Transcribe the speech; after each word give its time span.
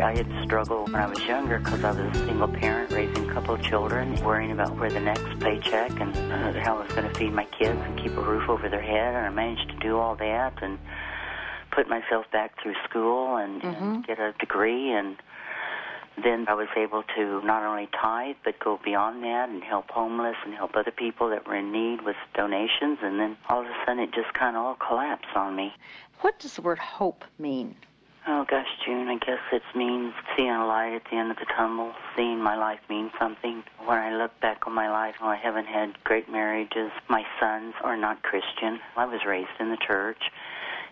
I 0.00 0.14
had 0.16 0.26
struggled 0.44 0.92
when 0.92 1.00
I 1.02 1.06
was 1.06 1.18
younger 1.24 1.58
because 1.58 1.82
I 1.82 1.90
was 1.90 2.16
a 2.16 2.26
single 2.26 2.48
parent 2.48 2.92
raising 2.92 3.28
a 3.28 3.32
couple 3.32 3.54
of 3.54 3.62
children, 3.62 4.14
worrying 4.24 4.52
about 4.52 4.76
where 4.76 4.90
the 4.90 5.00
next 5.00 5.24
paycheck 5.40 5.90
and 6.00 6.16
uh, 6.32 6.52
how 6.62 6.78
I 6.78 6.82
was 6.84 6.92
going 6.92 7.08
to 7.08 7.14
feed 7.14 7.32
my 7.32 7.44
kids 7.46 7.78
and 7.82 7.98
keep 7.98 8.16
a 8.16 8.20
roof 8.22 8.48
over 8.48 8.68
their 8.68 8.82
head. 8.82 9.14
And 9.14 9.26
I 9.26 9.30
managed 9.30 9.68
to 9.70 9.76
do 9.78 9.98
all 9.98 10.14
that 10.16 10.62
and 10.62 10.78
put 11.72 11.88
myself 11.88 12.26
back 12.32 12.62
through 12.62 12.74
school 12.88 13.36
and, 13.36 13.60
Mm-hmm. 13.62 13.84
and 13.84 14.06
get 14.06 14.18
a 14.20 14.32
degree 14.38 14.92
and 14.92 15.16
then 16.22 16.46
I 16.48 16.54
was 16.54 16.68
able 16.76 17.04
to 17.16 17.40
not 17.42 17.62
only 17.64 17.88
tithe 18.00 18.36
but 18.44 18.58
go 18.58 18.80
beyond 18.84 19.22
that 19.24 19.48
and 19.48 19.62
help 19.62 19.88
homeless 19.90 20.34
and 20.44 20.54
help 20.54 20.74
other 20.74 20.90
people 20.90 21.30
that 21.30 21.46
were 21.46 21.54
in 21.56 21.70
need 21.70 22.02
with 22.04 22.16
donations 22.34 22.98
and 23.02 23.20
then 23.20 23.36
all 23.48 23.60
of 23.60 23.66
a 23.66 23.74
sudden 23.86 24.02
it 24.02 24.12
just 24.12 24.32
kind 24.34 24.56
of 24.56 24.62
all 24.64 24.74
collapsed 24.76 25.36
on 25.36 25.54
me. 25.54 25.72
What 26.22 26.38
does 26.40 26.54
the 26.54 26.62
word 26.62 26.78
hope 26.78 27.24
mean? 27.38 27.76
Oh 28.30 28.44
gosh, 28.44 28.66
June, 28.84 29.08
I 29.08 29.16
guess 29.16 29.38
it 29.52 29.62
means 29.74 30.12
seeing 30.36 30.50
a 30.50 30.66
light 30.66 30.94
at 30.94 31.04
the 31.10 31.16
end 31.16 31.30
of 31.30 31.38
the 31.38 31.46
tunnel, 31.46 31.92
seeing 32.14 32.42
my 32.42 32.56
life 32.56 32.78
mean 32.90 33.10
something. 33.18 33.64
When 33.86 33.96
I 33.96 34.14
look 34.14 34.38
back 34.40 34.66
on 34.66 34.74
my 34.74 34.90
life, 34.90 35.14
I 35.22 35.34
haven't 35.34 35.64
had 35.64 35.94
great 36.04 36.30
marriages. 36.30 36.90
My 37.08 37.24
sons 37.40 37.72
are 37.82 37.96
not 37.96 38.22
Christian. 38.22 38.80
I 38.98 39.06
was 39.06 39.20
raised 39.26 39.56
in 39.58 39.70
the 39.70 39.78
church. 39.78 40.18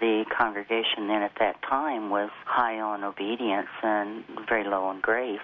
The 0.00 0.24
congregation 0.34 1.08
then 1.08 1.20
at 1.20 1.32
that 1.38 1.60
time 1.60 2.08
was 2.08 2.30
high 2.46 2.80
on 2.80 3.04
obedience 3.04 3.68
and 3.82 4.24
very 4.48 4.64
low 4.64 4.84
on 4.84 5.02
grace. 5.02 5.38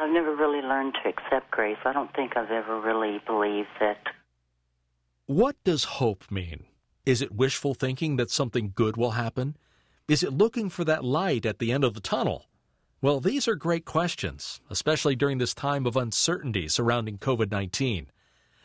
I've 0.00 0.10
never 0.10 0.34
really 0.34 0.62
learned 0.62 0.94
to 1.02 1.10
accept 1.10 1.50
grace. 1.50 1.76
I 1.84 1.92
don't 1.92 2.14
think 2.14 2.38
I've 2.38 2.50
ever 2.50 2.80
really 2.80 3.20
believed 3.26 3.68
that 3.80 3.98
What 5.26 5.56
does 5.62 5.84
hope 5.84 6.30
mean? 6.30 6.64
Is 7.04 7.20
it 7.20 7.32
wishful 7.32 7.74
thinking 7.74 8.16
that 8.16 8.30
something 8.30 8.72
good 8.74 8.96
will 8.96 9.10
happen? 9.10 9.58
Is 10.08 10.22
it 10.22 10.32
looking 10.32 10.70
for 10.70 10.84
that 10.84 11.04
light 11.04 11.44
at 11.44 11.58
the 11.58 11.70
end 11.70 11.84
of 11.84 11.92
the 11.92 12.00
tunnel? 12.00 12.46
Well, 13.02 13.20
these 13.20 13.46
are 13.46 13.54
great 13.54 13.84
questions, 13.84 14.58
especially 14.70 15.14
during 15.14 15.36
this 15.36 15.52
time 15.52 15.84
of 15.84 15.98
uncertainty 15.98 16.66
surrounding 16.68 17.18
COVID 17.18 17.50
19. 17.50 18.10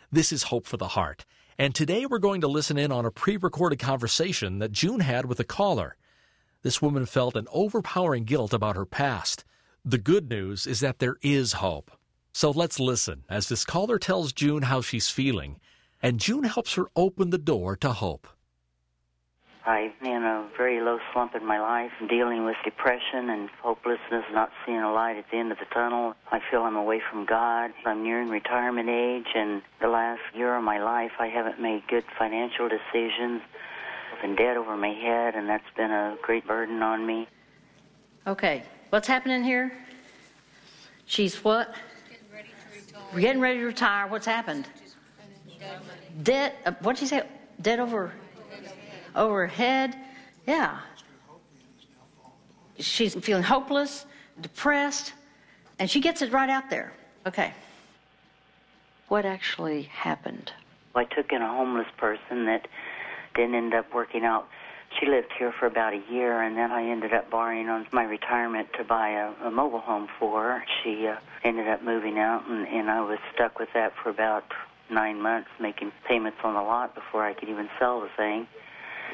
This 0.10 0.32
is 0.32 0.44
Hope 0.44 0.66
for 0.66 0.78
the 0.78 0.88
Heart, 0.90 1.26
and 1.58 1.76
today 1.76 2.06
we're 2.06 2.20
going 2.20 2.40
to 2.40 2.48
listen 2.48 2.78
in 2.78 2.94
on 2.94 3.04
a 3.06 3.12
pre 3.12 3.36
recorded 3.36 3.78
conversation 3.80 4.60
that 4.60 4.72
June 4.72 5.02
had 5.02 5.26
with 5.26 5.38
a 5.38 5.44
caller. 5.44 5.98
This 6.62 6.82
woman 6.82 7.06
felt 7.06 7.36
an 7.36 7.48
overpowering 7.52 8.24
guilt 8.24 8.54
about 8.54 8.78
her 8.78 8.86
past. 8.86 9.44
The 9.84 9.98
good 9.98 10.30
news 10.30 10.66
is 10.66 10.80
that 10.80 11.00
there 11.00 11.18
is 11.22 11.54
hope. 11.54 11.92
So 12.32 12.52
let's 12.52 12.80
listen 12.80 13.26
as 13.28 13.50
this 13.50 13.66
caller 13.66 14.00
tells 14.00 14.32
June 14.32 14.62
how 14.62 14.80
she's 14.80 15.10
feeling, 15.10 15.60
and 16.02 16.22
June 16.22 16.46
helps 16.46 16.76
her 16.76 16.86
open 16.96 17.32
the 17.32 17.38
door 17.38 17.76
to 17.76 17.92
hope. 17.92 18.30
I'm 19.66 19.94
in 20.02 20.24
a 20.24 20.46
very 20.58 20.82
low 20.82 21.00
slump 21.14 21.36
in 21.36 21.46
my 21.46 21.60
life, 21.60 21.92
dealing 22.10 22.44
with 22.44 22.58
depression 22.66 23.30
and 23.30 23.50
hopelessness, 23.62 24.26
not 24.34 24.52
seeing 24.66 24.80
a 24.80 24.92
light 24.92 25.16
at 25.18 25.26
the 25.32 25.38
end 25.38 25.54
of 25.54 25.58
the 25.58 25.66
tunnel. 25.74 26.16
I 26.32 26.42
feel 26.52 26.64
I'm 26.64 26.76
away 26.76 27.02
from 27.10 27.26
God. 27.26 27.72
I'm 27.86 28.04
nearing 28.04 28.30
retirement 28.30 28.90
age, 28.90 29.28
and 29.34 29.62
the 29.80 29.88
last 29.88 30.22
year 30.36 30.58
of 30.58 30.64
my 30.66 30.84
life, 30.84 31.12
I 31.18 31.28
haven't 31.28 31.62
made 31.62 31.88
good 31.88 32.04
financial 32.20 32.68
decisions. 32.68 33.42
I've 34.14 34.22
been 34.22 34.36
debt 34.36 34.58
over 34.58 34.76
my 34.76 34.90
head, 34.90 35.36
and 35.36 35.48
that's 35.48 35.64
been 35.78 35.92
a 35.92 36.18
great 36.22 36.46
burden 36.46 36.84
on 36.84 37.06
me. 37.06 37.28
Okay, 38.28 38.64
what's 38.90 39.08
happening 39.08 39.46
here? 39.46 39.72
She's 41.06 41.42
what? 41.42 41.74
We're 43.14 43.22
getting 43.22 43.42
ready 43.42 43.60
to 43.60 43.66
retire. 43.66 44.08
What's 44.08 44.26
happened? 44.26 44.68
Debt. 46.22 46.58
Uh, 46.66 46.72
what'd 46.82 47.02
you 47.02 47.08
say? 47.08 47.22
Debt 47.62 47.80
over 47.80 48.12
over 49.16 49.42
her 49.42 49.48
head. 49.48 49.96
Yeah. 50.48 50.80
She's 52.80 53.14
feeling 53.16 53.44
hopeless, 53.44 54.06
depressed, 54.42 55.14
and 55.80 55.90
she 55.90 56.00
gets 56.00 56.22
it 56.22 56.32
right 56.32 56.50
out 56.50 56.70
there. 56.70 56.94
Okay. 57.26 57.54
What 59.08 59.26
actually 59.26 59.84
happened? 59.84 60.52
I 60.96 61.06
took 61.06 61.32
in 61.32 61.42
a 61.42 61.48
homeless 61.48 61.88
person 61.98 62.46
that 62.46 62.68
didn't 63.36 63.56
end 63.56 63.74
up 63.74 63.94
working 63.94 64.24
out. 64.24 64.48
She 65.00 65.08
lived 65.08 65.32
here 65.38 65.52
for 65.60 65.66
about 65.66 65.94
a 65.94 66.02
year, 66.12 66.42
and 66.42 66.56
then 66.56 66.72
I 66.72 66.88
ended 66.88 67.14
up 67.14 67.30
borrowing 67.32 67.68
on 67.68 67.88
my 67.92 68.04
retirement 68.04 68.70
to 68.78 68.84
buy 68.84 69.10
a, 69.10 69.48
a 69.48 69.52
mobile 69.52 69.80
home 69.80 70.08
for 70.20 70.44
her. 70.44 70.64
She 70.84 71.08
uh, 71.08 71.16
ended 71.44 71.68
up 71.68 71.84
moving 71.84 72.20
out, 72.20 72.48
and, 72.48 72.68
and 72.68 72.92
I 72.92 73.02
was 73.02 73.18
stuck 73.34 73.58
with 73.58 73.70
that 73.74 73.94
for 74.02 74.10
about 74.10 74.44
nine 74.92 75.20
months, 75.20 75.50
making 75.60 75.92
payments 76.08 76.38
on 76.44 76.54
the 76.54 76.62
lot 76.62 76.94
before 76.94 77.26
I 77.26 77.34
could 77.34 77.50
even 77.50 77.70
sell 77.80 78.02
the 78.02 78.10
thing. 78.16 78.48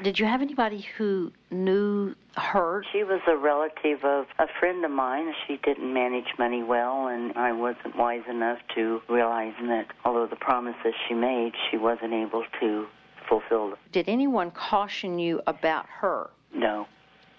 Did 0.03 0.17
you 0.17 0.25
have 0.25 0.41
anybody 0.41 0.87
who 0.97 1.31
knew 1.51 2.15
her? 2.37 2.83
She 2.91 3.03
was 3.03 3.19
a 3.27 3.35
relative 3.35 4.03
of 4.05 4.27
a 4.39 4.47
friend 4.59 4.85
of 4.85 4.91
mine. 4.91 5.33
She 5.45 5.57
didn't 5.57 5.93
manage 5.93 6.27
money 6.37 6.63
well, 6.63 7.07
and 7.07 7.33
I 7.35 7.51
wasn't 7.51 7.97
wise 7.97 8.23
enough 8.29 8.59
to 8.75 9.01
realize 9.09 9.53
that 9.61 9.87
although 10.05 10.27
the 10.27 10.37
promises 10.37 10.93
she 11.07 11.13
made, 11.13 11.51
she 11.69 11.77
wasn't 11.77 12.13
able 12.13 12.45
to 12.61 12.87
fulfill 13.27 13.71
them. 13.71 13.77
Did 13.91 14.07
anyone 14.07 14.51
caution 14.51 15.19
you 15.19 15.41
about 15.47 15.85
her? 15.87 16.29
No. 16.53 16.87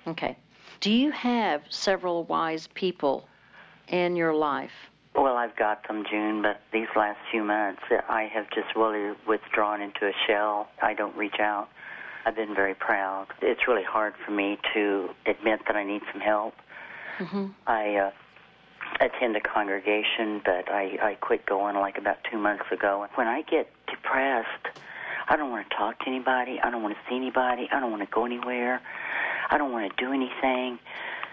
Okay. 0.07 0.37
Do 0.81 0.93
you 0.93 1.11
have 1.13 1.63
several 1.71 2.25
wise 2.25 2.69
people 2.75 3.27
in 3.89 4.17
your 4.17 4.35
life? 4.35 4.71
Well, 5.15 5.37
I've 5.37 5.57
got 5.57 5.87
them, 5.89 6.05
June, 6.09 6.43
but 6.43 6.61
these 6.73 6.87
last 6.95 7.19
few 7.31 7.43
months, 7.43 7.83
I 7.91 8.31
have 8.33 8.49
just 8.51 8.77
really 8.77 9.17
withdrawn 9.27 9.81
into 9.81 10.07
a 10.07 10.13
shell. 10.27 10.69
I 10.83 10.95
don't 10.95 11.17
reach 11.17 11.41
out. 11.41 11.69
I've 12.25 12.37
been 12.37 12.55
very 12.55 12.75
proud. 12.75 13.29
It's 13.41 13.67
really 13.67 13.85
hard 13.85 14.15
for 14.25 14.31
me 14.31 14.59
to 14.75 15.11
admit 15.27 15.61
that 15.67 15.77
I 15.77 15.85
need 15.85 16.03
some 16.13 16.21
help. 16.21 16.55
Mm-hmm. 17.19 17.47
I 17.67 17.97
uh, 17.97 18.11
attend 19.01 19.37
a 19.37 19.41
congregation, 19.41 20.41
but 20.45 20.71
I, 20.71 20.99
I 21.03 21.15
quit 21.21 21.47
going 21.47 21.77
like 21.77 21.99
about 21.99 22.19
two 22.31 22.39
months 22.39 22.65
ago. 22.73 23.07
When 23.15 23.27
I 23.27 23.43
get 23.43 23.71
depressed, 23.87 24.67
I 25.29 25.37
don't 25.37 25.51
want 25.51 25.69
to 25.69 25.77
talk 25.77 26.01
to 26.01 26.07
anybody. 26.09 26.59
I 26.63 26.71
don't 26.71 26.83
want 26.83 26.95
to 26.95 27.01
see 27.09 27.17
anybody. 27.17 27.69
I 27.71 27.81
don't 27.81 27.91
want 27.91 28.03
to 28.03 28.13
go 28.13 28.25
anywhere. 28.25 28.81
I 29.51 29.59
don't 29.59 29.73
want 29.73 29.91
to 29.91 30.05
do 30.05 30.13
anything. 30.13 30.79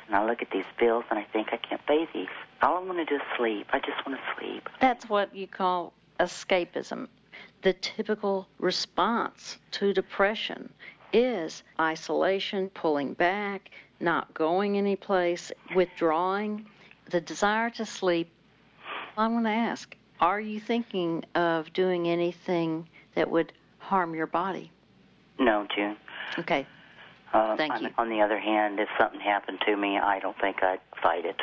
And 0.08 0.16
I 0.16 0.26
look 0.26 0.42
at 0.42 0.52
these 0.52 0.66
bills 0.80 1.04
and 1.10 1.20
I 1.20 1.24
think 1.34 1.50
I 1.52 1.58
can't 1.58 1.86
pay 1.86 2.08
these. 2.14 2.28
All 2.62 2.78
I 2.78 2.80
want 2.80 2.98
to 2.98 3.06
do 3.06 3.16
is 3.16 3.22
sleep. 3.38 3.68
I 3.74 3.80
just 3.80 4.06
want 4.06 4.20
to 4.20 4.40
sleep. 4.40 4.70
That's 4.80 5.10
what 5.10 5.36
you 5.36 5.48
call 5.48 5.94
escapism. 6.20 7.08
The 7.68 7.74
typical 7.74 8.48
response 8.60 9.58
to 9.72 9.94
depression 9.94 10.74
is 11.12 11.64
isolation, 11.78 12.70
pulling 12.70 13.12
back, 13.14 13.72
not 14.00 14.34
going 14.34 14.78
anyplace, 14.78 15.52
withdrawing, 15.76 16.66
the 17.10 17.20
desire 17.20 17.70
to 17.72 17.86
sleep. 17.86 18.32
I 19.18 19.28
want 19.28 19.48
to 19.48 19.52
ask 19.52 19.94
are 20.22 20.40
you 20.40 20.62
thinking 20.62 21.26
of 21.36 21.74
doing 21.74 22.08
anything 22.08 22.88
that 23.16 23.30
would 23.30 23.52
harm 23.80 24.16
your 24.16 24.28
body? 24.28 24.72
No, 25.38 25.68
June. 25.76 25.98
Okay. 26.40 26.66
Uh, 27.34 27.58
Thank 27.58 27.74
on, 27.74 27.84
you. 27.84 27.90
on 27.98 28.10
the 28.10 28.22
other 28.22 28.40
hand, 28.40 28.80
if 28.80 28.88
something 28.98 29.20
happened 29.20 29.60
to 29.66 29.76
me, 29.76 29.98
I 29.98 30.20
don't 30.20 30.40
think 30.40 30.64
I'd 30.64 30.80
fight 31.04 31.26
it. 31.26 31.42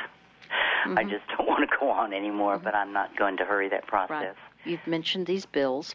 Mm-hmm. 0.84 0.99
I 0.99 1.05
just 1.05 1.25
don't 1.37 1.47
want 1.53 1.69
to 1.69 1.77
go 1.78 1.91
on 1.91 2.12
anymore, 2.12 2.59
but 2.62 2.75
I'm 2.75 2.93
not 2.93 3.17
going 3.19 3.37
to 3.39 3.45
hurry 3.45 3.69
that 3.71 3.84
Right. 3.93 4.09
process. 4.09 4.37
You've 4.65 4.87
mentioned 4.87 5.27
these 5.27 5.45
bills. 5.45 5.95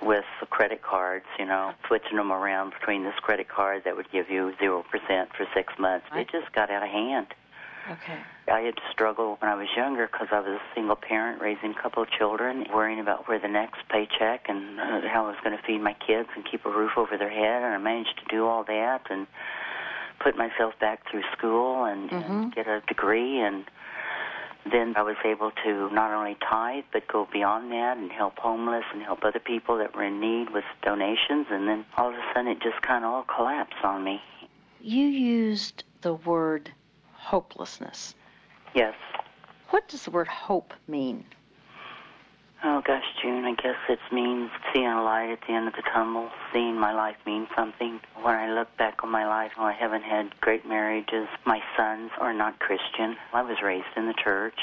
With 0.00 0.24
the 0.40 0.46
credit 0.46 0.80
cards, 0.82 1.26
you 1.38 1.44
know, 1.44 1.72
switching 1.86 2.16
them 2.16 2.32
around 2.32 2.72
between 2.78 3.04
this 3.04 3.14
credit 3.20 3.48
card 3.48 3.82
that 3.84 3.94
would 3.96 4.10
give 4.10 4.30
you 4.30 4.52
0% 4.60 4.82
for 5.36 5.46
six 5.54 5.72
months, 5.78 6.06
Right. 6.10 6.20
it 6.22 6.28
just 6.30 6.52
got 6.54 6.70
out 6.70 6.82
of 6.82 6.88
hand. 6.88 7.26
Okay. 7.90 8.18
I 8.50 8.60
had 8.60 8.74
to 8.76 8.82
struggle 8.90 9.36
when 9.40 9.50
I 9.50 9.54
was 9.54 9.68
younger 9.76 10.08
because 10.10 10.28
I 10.32 10.40
was 10.40 10.48
a 10.48 10.60
single 10.74 10.96
parent 10.96 11.40
raising 11.40 11.70
a 11.72 11.80
couple 11.82 12.02
of 12.02 12.10
children, 12.10 12.66
worrying 12.72 12.98
about 13.00 13.28
where 13.28 13.38
the 13.38 13.48
next 13.48 13.86
paycheck 13.90 14.46
and 14.48 14.80
uh, 14.80 15.02
how 15.08 15.26
I 15.26 15.28
was 15.28 15.36
going 15.44 15.56
to 15.56 15.62
feed 15.62 15.80
my 15.82 15.92
kids 15.94 16.28
and 16.34 16.44
keep 16.50 16.64
a 16.66 16.70
roof 16.70 16.92
over 16.96 17.16
their 17.16 17.30
head. 17.30 17.62
And 17.62 17.74
I 17.74 17.78
managed 17.78 18.18
to 18.18 18.24
do 18.34 18.46
all 18.46 18.64
that 18.64 19.02
and 19.10 19.26
put 20.20 20.36
myself 20.36 20.74
back 20.80 21.08
through 21.10 21.22
school 21.36 21.84
and, 21.84 22.10
and 22.10 22.54
get 22.54 22.66
a 22.66 22.80
degree. 22.88 23.38
And 23.40 23.64
then 24.72 24.94
I 24.96 25.02
was 25.02 25.16
able 25.24 25.50
to 25.64 25.90
not 25.92 26.12
only 26.12 26.36
tithe 26.48 26.84
but 26.92 27.06
go 27.08 27.28
beyond 27.32 27.72
that 27.72 27.96
and 27.96 28.10
help 28.10 28.38
homeless 28.38 28.84
and 28.92 29.02
help 29.02 29.24
other 29.24 29.38
people 29.38 29.78
that 29.78 29.94
were 29.94 30.04
in 30.04 30.20
need 30.20 30.50
with 30.50 30.64
donations. 30.82 31.46
And 31.50 31.68
then 31.68 31.84
all 31.96 32.08
of 32.08 32.14
a 32.14 32.22
sudden 32.34 32.48
it 32.50 32.60
just 32.60 32.80
kind 32.82 33.04
of 33.04 33.10
all 33.10 33.24
collapsed 33.24 33.84
on 33.84 34.04
me. 34.04 34.20
You 34.80 35.06
used 35.06 35.84
the 36.02 36.14
word 36.14 36.70
hopelessness. 37.12 38.14
Yes. 38.74 38.94
What 39.70 39.88
does 39.88 40.04
the 40.04 40.10
word 40.10 40.28
hope 40.28 40.72
mean? 40.86 41.24
Oh 42.64 42.82
gosh, 42.84 43.04
June, 43.22 43.44
I 43.44 43.54
guess 43.54 43.76
it 43.88 43.98
means 44.10 44.50
seeing 44.72 44.86
a 44.86 45.02
light 45.02 45.30
at 45.30 45.40
the 45.46 45.52
end 45.52 45.68
of 45.68 45.74
the 45.74 45.82
tunnel, 45.82 46.30
seeing 46.52 46.78
my 46.78 46.92
life 46.92 47.16
mean 47.26 47.46
something. 47.54 48.00
When 48.20 48.34
I 48.34 48.52
look 48.52 48.74
back 48.76 49.04
on 49.04 49.10
my 49.10 49.26
life, 49.26 49.52
oh, 49.58 49.64
I 49.64 49.72
haven't 49.72 50.02
had 50.02 50.38
great 50.40 50.66
marriages. 50.66 51.28
My 51.44 51.60
sons 51.76 52.10
are 52.18 52.32
not 52.32 52.58
Christian. 52.58 53.16
I 53.32 53.42
was 53.42 53.58
raised 53.62 53.86
in 53.96 54.06
the 54.06 54.14
church. 54.14 54.58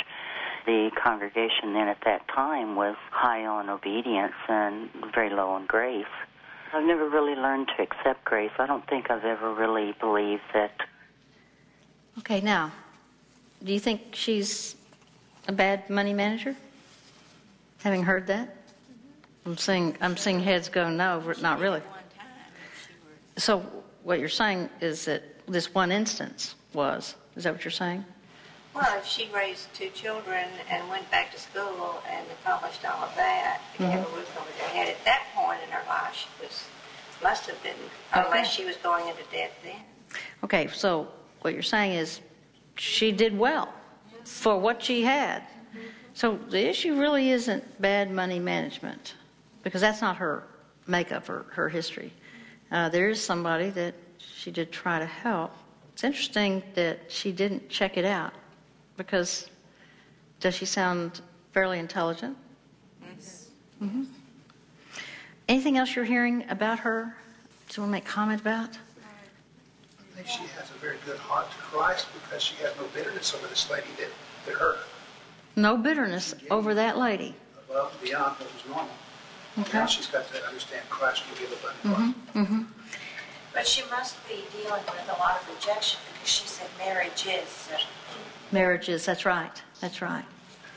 The 0.66 0.92
congregation 1.02 1.74
then 1.74 1.88
at 1.88 2.00
that 2.06 2.28
time 2.28 2.76
was 2.76 2.96
high 3.12 3.46
on 3.46 3.70
obedience 3.70 4.34
and 4.48 4.90
very 5.14 5.30
low 5.30 5.50
on 5.50 5.66
grace. 5.66 6.06
I've 6.74 6.86
never 6.86 7.08
really 7.08 7.36
learned 7.36 7.70
to 7.78 7.84
accept 7.84 8.26
grace. 8.26 8.52
I 8.58 8.66
don't 8.66 8.88
think 8.88 9.12
I've 9.12 9.26
ever 9.26 9.54
really 9.54 9.94
believed 10.00 10.42
that 10.54 10.72
Okay, 12.20 12.42
now, 12.42 12.72
Do 13.64 13.74
you 13.74 13.80
think 13.80 14.14
she's 14.14 14.76
a 15.48 15.52
bad 15.52 15.90
money 15.90 16.14
manager? 16.14 16.56
Having 17.84 18.04
heard 18.04 18.28
that? 18.28 18.48
Mm-hmm. 18.48 19.50
I'm 19.50 19.58
seeing, 19.58 19.98
I'm 20.00 20.16
seeing 20.16 20.40
heads 20.40 20.70
go, 20.70 20.90
no, 20.90 21.22
not 21.42 21.60
really. 21.60 21.82
So 23.36 23.66
what 24.04 24.20
you're 24.20 24.30
saying 24.30 24.70
is 24.80 25.06
that 25.06 25.24
this 25.48 25.74
one 25.74 25.92
instance 25.92 26.56
was, 26.74 27.16
is 27.36 27.44
that 27.44 27.54
what 27.54 27.66
you're 27.66 27.72
saying? 27.72 28.06
Well, 28.74 28.98
if 28.98 29.06
she 29.06 29.30
raised 29.36 29.74
two 29.74 29.90
children 29.90 30.48
and 30.70 30.90
went 30.90 31.10
back 31.12 31.32
to 31.34 31.40
school 31.40 32.02
and 32.10 32.26
accomplished 32.42 32.86
all 32.86 33.04
of 33.04 33.14
that, 33.18 33.60
mm-hmm. 33.74 33.84
to 33.84 33.92
have 33.92 34.08
a 34.08 34.16
roof 34.16 34.38
over 34.40 34.50
their 34.58 34.70
head, 34.70 34.88
at 34.88 35.04
that 35.04 35.24
point 35.36 35.60
in 35.64 35.70
her 35.70 35.86
life, 35.88 36.16
she 36.16 36.44
was, 36.44 36.66
must 37.22 37.48
have 37.48 37.62
been, 37.64 37.76
unless 38.14 38.50
she 38.50 38.64
was 38.64 38.78
going 38.78 39.08
into 39.10 39.24
debt 39.32 39.52
then. 39.62 39.76
Okay, 40.44 40.68
so 40.68 41.10
what 41.42 41.54
you're 41.54 41.62
saying 41.62 41.92
is 41.92 42.22
she 42.78 43.12
did 43.12 43.38
well 43.38 43.66
mm-hmm. 43.68 44.24
for 44.24 44.58
what 44.58 44.82
she 44.82 45.04
had. 45.04 45.44
So 46.14 46.38
the 46.50 46.70
issue 46.70 47.00
really 47.00 47.32
isn't 47.32 47.82
bad 47.82 48.12
money 48.12 48.40
management 48.40 49.16
because 49.64 49.82
that's 49.82 50.02
not 50.02 50.18
her 50.18 50.44
makeup 50.88 51.28
or 51.30 51.46
her 51.52 51.70
history. 51.70 52.14
Uh, 52.72 52.90
there 52.90 53.10
is 53.10 53.22
somebody 53.22 53.70
that 53.72 53.96
she 54.18 54.52
did 54.52 54.72
try 54.72 55.00
to 55.00 55.06
help. 55.06 55.52
It's 55.94 56.04
interesting 56.04 56.64
that 56.76 57.00
she 57.08 57.32
didn't 57.32 57.70
check 57.70 57.98
it 57.98 58.06
out 58.06 58.34
because 58.98 59.50
does 60.40 60.56
she 60.56 60.66
sound 60.66 61.22
fairly 61.52 61.80
intelligent? 61.80 62.38
Yes. 63.16 63.50
Mm-hmm. 63.82 64.04
Anything 65.48 65.78
else 65.78 65.96
you're 65.96 66.06
hearing 66.06 66.46
about 66.50 66.80
her? 66.80 67.16
Do 67.70 67.76
you 67.76 67.84
want 67.84 67.90
to 67.90 67.92
make 67.92 68.06
comment 68.06 68.42
about? 68.42 68.70
I 68.70 70.16
think 70.16 70.28
she 70.28 70.44
has 70.58 70.70
a 70.70 70.80
very 70.80 70.98
good 71.06 71.18
heart 71.18 71.50
to 71.52 71.58
Christ 71.58 72.08
because 72.14 72.44
she 72.44 72.56
has 72.64 72.76
no 72.78 72.86
bitterness 72.94 73.34
over 73.34 73.48
this 73.48 73.70
lady 73.70 73.88
that, 73.98 74.10
that 74.46 74.56
hurt 74.56 74.78
her. 74.78 74.84
No 75.56 75.78
bitterness 75.78 76.34
over 76.50 76.74
that 76.74 76.98
lady. 76.98 77.36
Above 77.70 77.92
and 77.94 78.02
beyond 78.02 78.36
what 78.40 78.54
was 78.54 78.66
normal. 78.68 78.92
Okay. 79.60 79.78
Now 79.78 79.86
she's 79.86 80.08
got 80.08 80.28
to 80.34 80.44
understand 80.48 80.82
Christ 80.90 81.24
will 81.30 81.38
give 81.38 81.52
abundant 81.52 82.16
life. 82.36 82.36
Mm-hmm. 82.48 82.62
But 83.54 83.68
she 83.68 83.84
must 83.92 84.16
be 84.28 84.44
dealing 84.52 84.82
with 84.86 85.10
a 85.16 85.20
lot 85.20 85.40
of 85.42 85.48
rejection 85.56 86.00
because 86.14 86.30
she 86.30 86.48
said 86.48 86.68
marriage 86.80 87.28
is. 87.28 87.70
uh, 87.74 87.78
Marriages, 88.52 89.06
that's 89.06 89.26
right. 89.26 89.62
That's 89.80 90.02
right. 90.02 90.26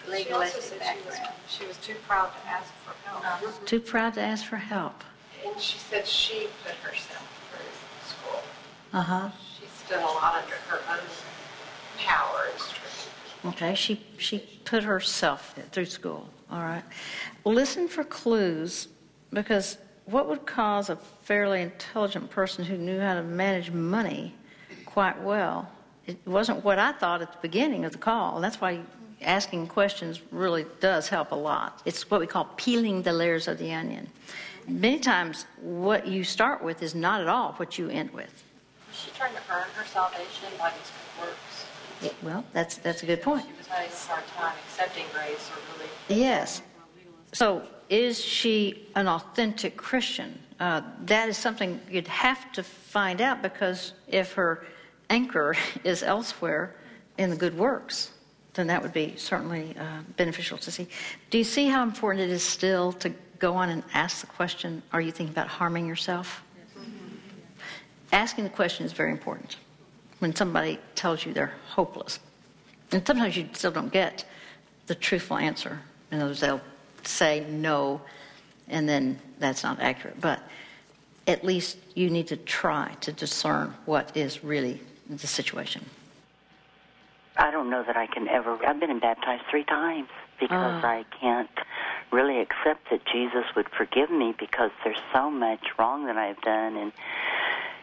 She 0.06 0.12
also 0.12 0.24
Legalistic 0.28 0.62
said 0.62 0.96
she 0.96 1.08
was, 1.08 1.18
she 1.48 1.66
was 1.66 1.76
too 1.78 1.94
proud 2.06 2.30
to 2.32 2.48
ask 2.48 2.70
for 2.84 3.08
help. 3.08 3.66
Too 3.66 3.80
proud 3.80 4.14
to 4.14 4.20
ask 4.20 4.44
for 4.44 4.56
help. 4.56 5.02
And 5.44 5.58
she 5.60 5.78
said 5.78 6.06
she 6.06 6.48
put 6.64 6.74
herself 6.76 7.26
through 7.50 8.08
school. 8.08 8.42
Uh 8.92 9.02
huh. 9.02 9.30
She's 9.58 9.88
done 9.88 10.02
a 10.02 10.06
lot 10.06 10.42
under 10.42 10.54
her 10.68 10.80
own 10.90 11.04
power 11.98 12.46
and 12.50 12.60
strength. 12.60 12.85
Okay, 13.48 13.74
she, 13.74 14.00
she 14.18 14.38
put 14.64 14.82
herself 14.82 15.54
through 15.72 15.86
school. 15.86 16.28
All 16.50 16.60
right. 16.60 16.82
Listen 17.44 17.88
for 17.88 18.04
clues 18.04 18.88
because 19.32 19.78
what 20.06 20.28
would 20.28 20.46
cause 20.46 20.90
a 20.90 20.96
fairly 20.96 21.62
intelligent 21.62 22.30
person 22.30 22.64
who 22.64 22.76
knew 22.76 23.00
how 23.00 23.14
to 23.14 23.22
manage 23.22 23.70
money 23.70 24.34
quite 24.84 25.20
well? 25.20 25.70
It 26.06 26.18
wasn't 26.24 26.64
what 26.64 26.78
I 26.78 26.92
thought 26.92 27.22
at 27.22 27.32
the 27.32 27.38
beginning 27.42 27.84
of 27.84 27.92
the 27.92 27.98
call. 27.98 28.40
That's 28.40 28.60
why 28.60 28.80
asking 29.22 29.66
questions 29.68 30.20
really 30.30 30.66
does 30.80 31.08
help 31.08 31.32
a 31.32 31.36
lot. 31.36 31.82
It's 31.84 32.08
what 32.10 32.20
we 32.20 32.26
call 32.26 32.48
peeling 32.56 33.02
the 33.02 33.12
layers 33.12 33.48
of 33.48 33.58
the 33.58 33.72
onion. 33.72 34.08
Many 34.68 34.98
times, 34.98 35.46
what 35.60 36.06
you 36.06 36.24
start 36.24 36.62
with 36.62 36.82
is 36.82 36.94
not 36.94 37.20
at 37.20 37.28
all 37.28 37.52
what 37.52 37.78
you 37.78 37.88
end 37.88 38.10
with. 38.10 38.44
She 38.92 39.10
trying 39.10 39.34
to 39.34 39.40
earn 39.50 39.66
her 39.74 39.84
salvation 39.86 40.48
by 40.58 40.70
these 40.70 40.90
works? 41.20 41.66
Yeah, 42.02 42.10
Well, 42.22 42.44
that's, 42.52 42.76
that's 42.78 43.02
a 43.02 43.06
good 43.06 43.22
point. 43.22 43.46
She 43.46 43.56
was 43.56 43.66
having 43.66 43.90
a 43.90 43.94
hard 43.94 44.26
time 44.36 44.54
accepting 44.66 45.04
grace 45.12 45.50
or 45.50 45.78
really. 45.78 46.20
Yes. 46.20 46.62
So, 47.32 47.62
is 47.88 48.22
she 48.22 48.88
an 48.96 49.06
authentic 49.08 49.76
Christian? 49.76 50.38
Uh, 50.58 50.82
that 51.04 51.28
is 51.28 51.36
something 51.36 51.80
you'd 51.90 52.08
have 52.08 52.50
to 52.52 52.62
find 52.62 53.20
out 53.20 53.42
because 53.42 53.92
if 54.08 54.32
her 54.32 54.66
anchor 55.10 55.54
is 55.84 56.02
elsewhere 56.02 56.74
in 57.18 57.30
the 57.30 57.36
good 57.36 57.56
works, 57.56 58.10
then 58.54 58.66
that 58.66 58.82
would 58.82 58.92
be 58.92 59.14
certainly 59.16 59.76
uh, 59.78 60.00
beneficial 60.16 60.58
to 60.58 60.70
see. 60.70 60.88
Do 61.30 61.38
you 61.38 61.44
see 61.44 61.68
how 61.68 61.82
important 61.82 62.24
it 62.24 62.30
is 62.30 62.42
still 62.42 62.92
to 62.94 63.12
go 63.38 63.54
on 63.54 63.68
and 63.68 63.82
ask 63.92 64.20
the 64.20 64.26
question 64.26 64.82
Are 64.92 65.00
you 65.00 65.12
thinking 65.12 65.34
about 65.34 65.48
harming 65.48 65.86
yourself? 65.86 66.42
Asking 68.12 68.44
the 68.44 68.50
question 68.50 68.86
is 68.86 68.92
very 68.92 69.10
important 69.10 69.56
when 70.18 70.34
somebody 70.34 70.78
tells 70.94 71.24
you 71.24 71.32
they're 71.32 71.54
hopeless. 71.68 72.18
And 72.92 73.06
sometimes 73.06 73.36
you 73.36 73.48
still 73.52 73.70
don't 73.72 73.92
get 73.92 74.24
the 74.86 74.94
truthful 74.94 75.36
answer. 75.36 75.80
In 76.10 76.18
other 76.20 76.30
words, 76.30 76.40
they'll 76.40 76.60
say 77.02 77.44
no, 77.48 78.00
and 78.68 78.88
then 78.88 79.18
that's 79.38 79.62
not 79.62 79.80
accurate. 79.80 80.20
But 80.20 80.40
at 81.26 81.44
least 81.44 81.78
you 81.94 82.08
need 82.10 82.28
to 82.28 82.36
try 82.36 82.92
to 83.00 83.12
discern 83.12 83.74
what 83.84 84.16
is 84.16 84.44
really 84.44 84.80
the 85.10 85.26
situation. 85.26 85.84
I 87.36 87.50
don't 87.50 87.68
know 87.68 87.82
that 87.82 87.96
I 87.96 88.06
can 88.06 88.28
ever. 88.28 88.58
I've 88.66 88.80
been 88.80 88.98
baptized 88.98 89.42
three 89.50 89.64
times 89.64 90.08
because 90.40 90.82
Ah. 90.82 90.86
I 90.86 91.04
can't 91.20 91.50
really 92.10 92.40
accept 92.40 92.88
that 92.90 93.04
Jesus 93.04 93.44
would 93.54 93.68
forgive 93.70 94.10
me 94.10 94.34
because 94.38 94.70
there's 94.84 95.00
so 95.12 95.30
much 95.30 95.60
wrong 95.78 96.06
that 96.06 96.16
I've 96.16 96.40
done. 96.40 96.76
And 96.76 96.92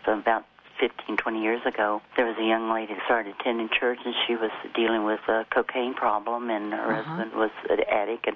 so 0.06 0.13
about 0.13 0.45
15, 0.83 1.15
20 1.15 1.41
years 1.41 1.62
ago, 1.65 2.01
there 2.18 2.25
was 2.25 2.35
a 2.38 2.44
young 2.44 2.69
lady 2.69 2.94
that 2.94 3.01
started 3.06 3.33
attending 3.39 3.69
church, 3.69 4.00
and 4.03 4.13
she 4.27 4.35
was 4.35 4.51
dealing 4.75 5.06
with 5.06 5.21
a 5.30 5.45
cocaine 5.50 5.94
problem, 5.94 6.50
and 6.50 6.74
her 6.74 6.91
Uh-huh. 6.91 7.03
husband 7.03 7.31
was 7.39 7.51
an 7.69 7.80
addict, 7.89 8.27
and 8.27 8.35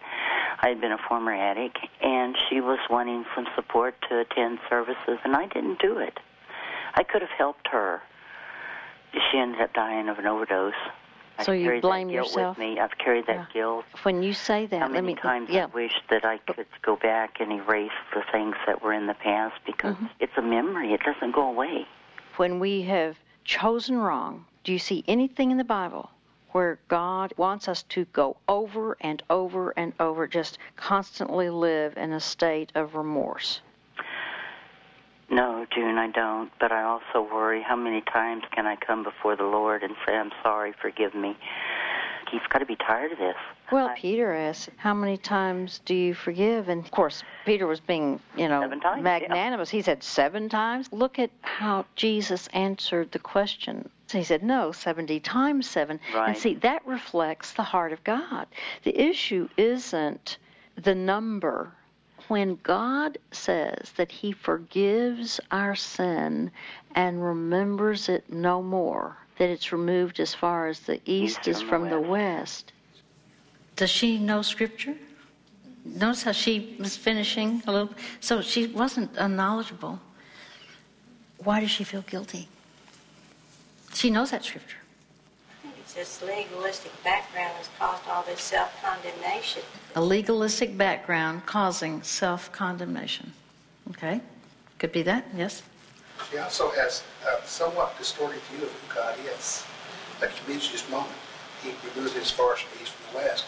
I 0.61 0.69
had 0.69 0.79
been 0.79 0.93
a 0.93 0.97
former 1.09 1.33
addict, 1.33 1.77
and 2.01 2.37
she 2.47 2.61
was 2.61 2.79
wanting 2.89 3.25
some 3.35 3.47
support 3.55 3.95
to 4.07 4.19
attend 4.19 4.59
services, 4.69 5.19
and 5.25 5.35
I 5.35 5.47
didn't 5.47 5.79
do 5.79 5.97
it. 5.97 6.21
I 6.95 7.03
could 7.03 7.21
have 7.21 7.31
helped 7.37 7.67
her. 7.67 8.01
She 9.11 9.37
ended 9.37 9.59
up 9.59 9.73
dying 9.73 10.07
of 10.07 10.17
an 10.17 10.25
overdose. 10.25 10.73
I've 11.37 11.45
So 11.45 11.51
you 11.51 11.65
carried 11.65 11.81
blame 11.81 12.09
yourself? 12.09 12.57
With 12.57 12.65
me. 12.65 12.79
I've 12.79 12.97
carried 12.97 13.25
that 13.27 13.35
Yeah. 13.35 13.45
guilt. 13.53 13.85
When 14.03 14.23
you 14.23 14.31
say 14.33 14.67
that, 14.67 14.79
How 14.79 14.85
let 14.87 14.93
many 15.03 15.15
me. 15.15 15.15
times 15.15 15.49
yeah. 15.49 15.63
I 15.65 15.75
wish 15.75 15.93
that 16.09 16.23
I 16.23 16.37
could 16.37 16.65
go 16.81 16.95
back 16.95 17.41
and 17.41 17.51
erase 17.51 17.91
the 18.13 18.23
things 18.31 18.55
that 18.65 18.81
were 18.81 18.93
in 18.93 19.05
the 19.07 19.13
past 19.15 19.55
because 19.65 19.95
Mm-hmm. 19.95 20.05
it's 20.21 20.37
a 20.37 20.41
memory. 20.41 20.93
It 20.93 21.01
doesn't 21.01 21.33
go 21.33 21.41
away. 21.45 21.85
When 22.37 22.59
we 22.59 22.83
have 22.83 23.17
chosen 23.43 23.97
wrong, 23.97 24.45
do 24.63 24.71
you 24.71 24.79
see 24.79 25.03
anything 25.07 25.51
in 25.51 25.57
the 25.57 25.63
Bible 25.63 26.09
where 26.51 26.79
God 26.87 27.33
wants 27.37 27.67
us 27.67 27.83
to 27.83 28.05
go 28.13 28.37
over 28.47 28.97
and 29.01 29.21
over 29.29 29.71
and 29.71 29.93
over, 29.99 30.27
just 30.27 30.57
constantly 30.75 31.49
live 31.49 31.97
in 31.97 32.13
a 32.13 32.19
state 32.19 32.71
of 32.75 32.95
remorse? 32.95 33.61
No, 35.29 35.65
June, 35.73 35.97
I 35.97 36.09
don't. 36.09 36.51
But 36.59 36.71
I 36.71 36.83
also 36.83 37.21
worry 37.21 37.61
how 37.61 37.75
many 37.75 38.01
times 38.01 38.43
can 38.55 38.65
I 38.65 38.75
come 38.75 39.03
before 39.03 39.35
the 39.35 39.43
Lord 39.43 39.83
and 39.83 39.93
say, 40.05 40.15
I'm 40.15 40.31
sorry, 40.41 40.73
forgive 40.81 41.13
me. 41.13 41.35
He's 42.31 42.41
got 42.49 42.59
to 42.59 42.65
be 42.65 42.75
tired 42.75 43.11
of 43.11 43.17
this. 43.17 43.35
Well, 43.71 43.87
I- 43.87 43.95
Peter 43.99 44.33
asked, 44.33 44.69
How 44.77 44.93
many 44.93 45.17
times 45.17 45.81
do 45.85 45.95
you 45.95 46.13
forgive? 46.13 46.69
And 46.69 46.83
of 46.83 46.91
course, 46.91 47.23
Peter 47.45 47.67
was 47.67 47.79
being, 47.79 48.19
you 48.35 48.47
know, 48.47 48.61
times, 48.61 48.81
yeah. 48.83 49.01
magnanimous. 49.01 49.69
He 49.69 49.81
said 49.81 50.03
seven 50.03 50.49
times. 50.49 50.89
Look 50.91 51.19
at 51.19 51.31
how 51.41 51.85
Jesus 51.95 52.47
answered 52.47 53.11
the 53.11 53.19
question. 53.19 53.89
He 54.11 54.23
said, 54.23 54.43
No, 54.43 54.71
70 54.71 55.19
times 55.19 55.69
seven. 55.69 55.99
And 56.13 56.37
see, 56.37 56.55
that 56.55 56.85
reflects 56.85 57.53
the 57.53 57.63
heart 57.63 57.91
of 57.91 58.03
God. 58.03 58.47
The 58.83 58.97
issue 58.99 59.49
isn't 59.57 60.37
the 60.75 60.95
number. 60.95 61.71
When 62.29 62.59
God 62.63 63.17
says 63.31 63.93
that 63.95 64.11
He 64.11 64.31
forgives 64.33 65.39
our 65.51 65.75
sin 65.75 66.51
and 66.95 67.23
remembers 67.23 68.09
it 68.09 68.29
no 68.31 68.61
more, 68.61 69.17
that 69.37 69.49
it's 69.49 69.71
removed 69.71 70.19
as 70.19 70.33
far 70.33 70.67
as 70.67 70.79
the 70.81 70.99
east 71.05 71.47
is 71.47 71.61
from 71.61 71.89
the 71.89 71.99
west. 71.99 72.71
Does 73.75 73.89
she 73.89 74.17
know 74.17 74.41
Scripture? 74.41 74.95
Notice 75.85 76.23
how 76.23 76.31
she 76.31 76.75
was 76.79 76.97
finishing 76.97 77.61
a 77.67 77.71
little. 77.71 77.89
So 78.19 78.41
she 78.41 78.67
wasn't 78.67 79.11
unknowledgeable. 79.17 79.99
Why 81.37 81.59
does 81.59 81.71
she 81.71 81.83
feel 81.83 82.01
guilty? 82.01 82.47
She 83.93 84.09
knows 84.09 84.31
that 84.31 84.43
Scripture. 84.43 84.77
I 85.63 85.67
think 85.67 85.75
it's 85.79 85.93
this 85.93 86.21
legalistic 86.23 86.91
background 87.03 87.53
that's 87.57 87.69
caused 87.77 88.07
all 88.09 88.23
this 88.23 88.41
self-condemnation. 88.41 89.61
A 89.95 90.01
legalistic 90.01 90.77
background 90.77 91.45
causing 91.45 92.01
self 92.01 92.51
condemnation. 92.51 93.31
Okay? 93.91 94.21
Could 94.79 94.91
be 94.91 95.03
that, 95.03 95.25
yes? 95.35 95.63
She 96.29 96.37
also 96.37 96.69
has 96.71 97.03
a 97.27 97.45
somewhat 97.45 97.97
distorted 97.97 98.41
view 98.51 98.65
of 98.65 98.71
who 98.71 98.95
God 98.95 99.15
is. 99.35 99.65
Like 100.21 100.31
you 100.31 100.53
mentioned 100.53 100.83
a 100.87 100.91
moment, 100.91 101.15
he 101.63 101.71
removes 101.89 102.15
it 102.15 102.21
as 102.21 102.31
far 102.31 102.55
from 102.55 102.69
the 102.75 102.83
east 102.83 102.93
from 102.93 103.13
the 103.13 103.25
west. 103.25 103.45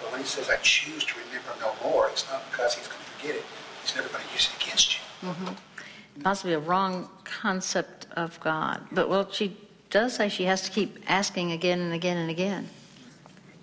But 0.00 0.12
when 0.12 0.20
he 0.20 0.26
says, 0.26 0.48
I 0.48 0.56
choose 0.56 1.04
to 1.04 1.14
remember 1.26 1.50
no 1.60 1.72
more, 1.82 2.08
it's 2.08 2.28
not 2.30 2.48
because 2.50 2.74
he's 2.74 2.86
going 2.86 3.00
to 3.00 3.10
forget 3.10 3.36
it. 3.36 3.44
He's 3.82 3.94
never 3.96 4.08
going 4.08 4.24
to 4.26 4.32
use 4.32 4.50
it 4.50 4.62
against 4.62 4.94
you. 4.94 5.28
Mm-hmm. 5.28 6.22
Possibly 6.22 6.54
a 6.54 6.58
wrong 6.58 7.08
concept 7.24 8.06
of 8.16 8.38
God. 8.40 8.82
But, 8.92 9.08
well, 9.08 9.30
she 9.30 9.56
does 9.90 10.14
say 10.14 10.28
she 10.28 10.44
has 10.44 10.62
to 10.62 10.70
keep 10.70 10.98
asking 11.08 11.52
again 11.52 11.80
and 11.80 11.92
again 11.92 12.16
and 12.16 12.30
again. 12.30 12.68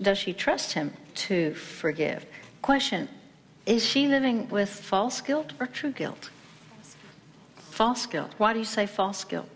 Does 0.02 0.18
she 0.18 0.34
trust 0.34 0.74
him 0.74 0.94
to 1.16 1.54
forgive? 1.54 2.26
Question 2.62 3.10
Is 3.66 3.86
she 3.86 4.08
living 4.08 4.50
with 4.50 4.70
false 4.70 5.22
guilt 5.22 5.54
or 5.60 5.68
true 5.68 5.92
guilt? 5.92 6.30
False 7.74 8.06
guilt. 8.06 8.30
Why 8.38 8.54
do 8.54 8.60
you 8.60 8.66
say 8.66 8.86
false 8.86 9.24
guilt? 9.24 9.50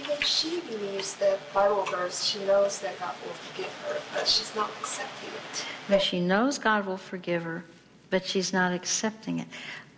Even 0.00 0.16
she 0.22 0.60
believes 0.60 1.16
that 1.16 1.38
Bible 1.52 1.84
verse, 1.84 2.24
she 2.24 2.38
knows 2.46 2.78
that 2.78 2.98
God 2.98 3.14
will 3.22 3.34
forgive 3.34 3.70
her, 3.84 4.00
but 4.14 4.26
she's 4.26 4.56
not 4.56 4.70
accepting 4.80 5.28
it. 5.28 5.66
But 5.86 6.00
she 6.00 6.18
knows 6.18 6.58
God 6.58 6.86
will 6.86 6.96
forgive 6.96 7.42
her, 7.42 7.62
but 8.08 8.24
she's 8.24 8.54
not 8.54 8.72
accepting 8.72 9.40
it. 9.40 9.48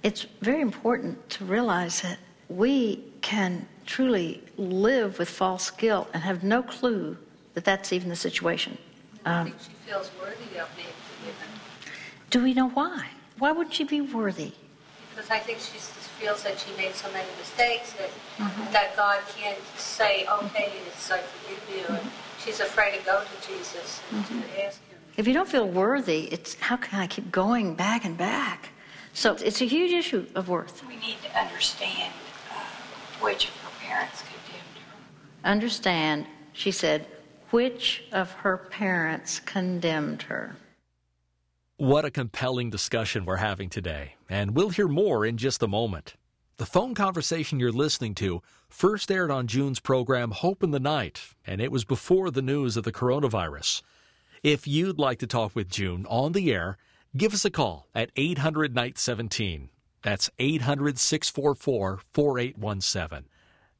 It's 0.02 0.22
very 0.40 0.60
important 0.60 1.30
to 1.30 1.44
realize 1.44 2.02
that 2.02 2.18
we 2.48 3.04
can 3.20 3.68
truly 3.86 4.42
live 4.56 5.20
with 5.20 5.28
false 5.28 5.70
guilt 5.70 6.10
and 6.14 6.24
have 6.24 6.42
no 6.42 6.60
clue 6.60 7.16
that 7.54 7.64
that's 7.64 7.92
even 7.92 8.08
the 8.08 8.16
situation. 8.16 8.76
I 9.24 9.42
um, 9.42 9.46
think 9.46 9.58
she 9.60 9.88
feels 9.88 10.10
worthy 10.20 10.58
of 10.58 10.68
being 10.74 10.88
forgiven. 11.20 11.48
Do 12.30 12.42
we 12.42 12.52
know 12.52 12.70
why? 12.70 13.06
Why 13.38 13.52
would 13.52 13.72
she 13.72 13.84
be 13.84 14.00
worthy? 14.00 14.54
Because 15.14 15.30
I 15.30 15.38
think 15.38 15.60
she 15.60 15.74
just 15.74 16.07
feels 16.18 16.42
that 16.42 16.58
she 16.58 16.70
made 16.76 16.94
so 16.94 17.10
many 17.12 17.28
mistakes 17.38 17.92
that, 17.94 18.10
Mm-hmm. 18.38 18.72
that 18.72 18.96
God 18.96 19.18
can't 19.36 19.58
say, 19.76 20.24
okay, 20.26 20.70
it's 20.86 21.10
I 21.10 21.18
forgive 21.18 21.62
you. 21.76 21.94
And 21.96 22.08
she's 22.38 22.60
afraid 22.60 22.96
to 22.98 23.04
go 23.04 23.20
to 23.22 23.48
Jesus 23.48 24.00
and 24.12 24.24
Mm-hmm. 24.24 24.42
to 24.42 24.64
ask 24.64 24.78
him. 24.88 24.98
If 25.16 25.26
you 25.26 25.34
don't 25.34 25.48
feel 25.48 25.66
worthy, 25.68 26.28
it's 26.30 26.54
how 26.60 26.76
can 26.76 27.00
I 27.00 27.08
keep 27.08 27.32
going 27.32 27.74
back 27.74 28.04
and 28.04 28.16
back? 28.16 28.70
So 29.12 29.34
it's 29.34 29.60
a 29.60 29.64
huge 29.64 29.90
issue 29.90 30.26
of 30.36 30.48
worth. 30.48 30.86
We 30.86 30.94
need 30.96 31.16
to 31.24 31.36
understand 31.36 32.12
uh, 32.52 32.60
which 33.20 33.48
of 33.48 33.54
her 33.56 33.70
parents 33.84 34.22
condemned 34.22 34.78
her. 34.86 35.48
Understand, 35.50 36.26
she 36.52 36.70
said, 36.70 37.06
which 37.50 38.04
of 38.12 38.30
her 38.32 38.56
parents 38.58 39.40
condemned 39.40 40.22
her? 40.22 40.54
What 41.78 42.04
a 42.04 42.10
compelling 42.12 42.70
discussion 42.70 43.24
we're 43.24 43.36
having 43.36 43.68
today, 43.70 44.14
and 44.28 44.54
we'll 44.54 44.70
hear 44.70 44.88
more 44.88 45.24
in 45.24 45.36
just 45.36 45.62
a 45.62 45.68
moment. 45.68 46.14
The 46.58 46.66
phone 46.66 46.94
conversation 46.94 47.60
you're 47.60 47.70
listening 47.70 48.14
to 48.16 48.42
first 48.68 49.10
aired 49.10 49.30
on 49.30 49.46
June's 49.46 49.80
program 49.80 50.32
Hope 50.32 50.62
in 50.62 50.72
the 50.72 50.80
Night, 50.80 51.20
and 51.46 51.60
it 51.60 51.70
was 51.70 51.84
before 51.84 52.30
the 52.30 52.42
news 52.42 52.76
of 52.76 52.84
the 52.84 52.92
coronavirus. 52.92 53.82
If 54.42 54.66
you'd 54.66 54.98
like 54.98 55.18
to 55.20 55.26
talk 55.26 55.54
with 55.54 55.70
June 55.70 56.04
on 56.08 56.32
the 56.32 56.52
air, 56.52 56.76
give 57.16 57.32
us 57.32 57.44
a 57.44 57.50
call 57.50 57.86
at 57.94 58.10
800 58.16 58.74
Night 58.74 58.98
17. 58.98 59.70
That's 60.02 60.30
800 60.38 60.98
644 60.98 62.00
4817. 62.12 63.28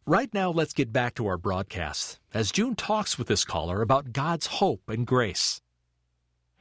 Right 0.06 0.32
now, 0.32 0.50
let's 0.50 0.72
get 0.72 0.92
back 0.92 1.14
to 1.16 1.26
our 1.26 1.36
broadcast 1.36 2.18
as 2.32 2.50
June 2.50 2.74
talks 2.74 3.18
with 3.18 3.26
this 3.26 3.44
caller 3.44 3.82
about 3.82 4.12
God's 4.12 4.46
hope 4.46 4.88
and 4.88 5.06
grace. 5.06 5.60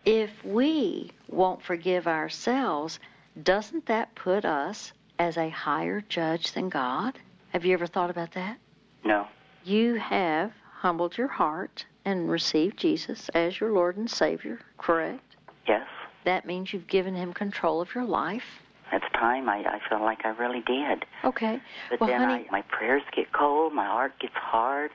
If 0.04 0.32
we 0.44 1.12
won't 1.30 1.62
forgive 1.62 2.08
ourselves, 2.08 3.00
doesn't 3.44 3.86
that 3.88 4.16
put 4.16 4.46
us 4.46 4.94
as 5.20 5.38
a 5.38 5.50
higher 5.50 6.02
judge 6.10 6.52
than 6.54 6.70
God? 6.70 7.18
Have 7.50 7.66
you 7.66 7.74
ever 7.74 7.88
thought 7.88 8.10
about 8.10 8.32
that? 8.34 8.58
No. 9.04 9.28
You 9.64 9.96
have 9.96 10.52
humbled 10.80 11.18
your 11.18 11.28
heart 11.28 11.86
and 12.06 12.30
received 12.30 12.78
Jesus 12.78 13.30
as 13.30 13.60
your 13.60 13.72
Lord 13.72 13.98
and 13.98 14.10
Savior, 14.10 14.60
correct? 14.78 15.36
Yes. 15.68 15.88
That 16.26 16.46
means 16.46 16.72
you've 16.74 16.88
given 16.88 17.16
him 17.16 17.34
control 17.34 17.82
of 17.82 17.94
your 17.96 18.06
life. 18.06 18.44
It's 18.92 19.06
time. 19.14 19.50
I, 19.50 19.58
I 19.66 19.80
feel 19.90 20.02
like 20.02 20.20
I 20.24 20.30
really 20.30 20.62
did. 20.62 21.06
Okay. 21.26 21.60
But 21.90 22.00
well, 22.00 22.10
then 22.10 22.22
honey, 22.22 22.46
I, 22.48 22.52
my 22.52 22.62
prayers 22.64 23.02
get 23.16 23.34
cold. 23.34 23.74
My 23.74 23.86
heart 23.86 24.14
gets 24.20 24.36
hard. 24.36 24.92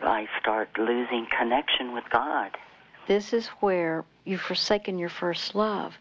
I 0.00 0.26
start 0.40 0.68
losing 0.78 1.26
connection 1.36 1.92
with 1.92 2.04
God. 2.12 2.50
this 3.08 3.32
is 3.32 3.48
where 3.60 4.04
you've 4.24 4.40
forsaken 4.40 4.98
your 4.98 5.08
first 5.08 5.54
love. 5.54 5.94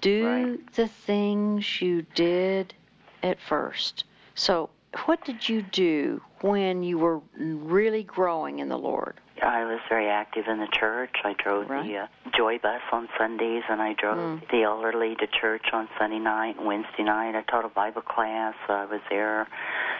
Do 0.00 0.26
Right. 0.56 0.72
the 0.74 0.88
things 0.88 1.80
you 1.80 2.02
did 2.14 2.74
at 3.22 3.40
first. 3.40 4.04
So, 4.34 4.70
what 5.06 5.24
did 5.24 5.48
you 5.48 5.62
do 5.62 6.20
when 6.40 6.82
you 6.82 6.98
were 6.98 7.20
really 7.38 8.02
growing 8.02 8.60
in 8.60 8.68
the 8.68 8.78
Lord? 8.78 9.20
I 9.42 9.64
was 9.64 9.80
very 9.90 10.08
active 10.08 10.46
in 10.48 10.58
the 10.58 10.68
church. 10.68 11.14
I 11.22 11.34
drove 11.34 11.68
Right. 11.68 11.84
the 11.86 11.98
uh, 11.98 12.06
joy 12.34 12.58
bus 12.58 12.80
on 12.90 13.06
Sundays, 13.18 13.62
and 13.68 13.82
I 13.82 13.92
drove 13.92 14.16
Mm. 14.16 14.48
the 14.50 14.62
elderly 14.62 15.14
to 15.16 15.26
church 15.26 15.66
on 15.74 15.88
Sunday 15.98 16.18
night 16.18 16.56
and 16.56 16.66
Wednesday 16.66 17.02
night. 17.02 17.34
I 17.34 17.42
taught 17.42 17.64
a 17.66 17.68
Bible 17.68 18.00
class. 18.02 18.54
I 18.68 18.86
was 18.86 19.00
there 19.10 19.46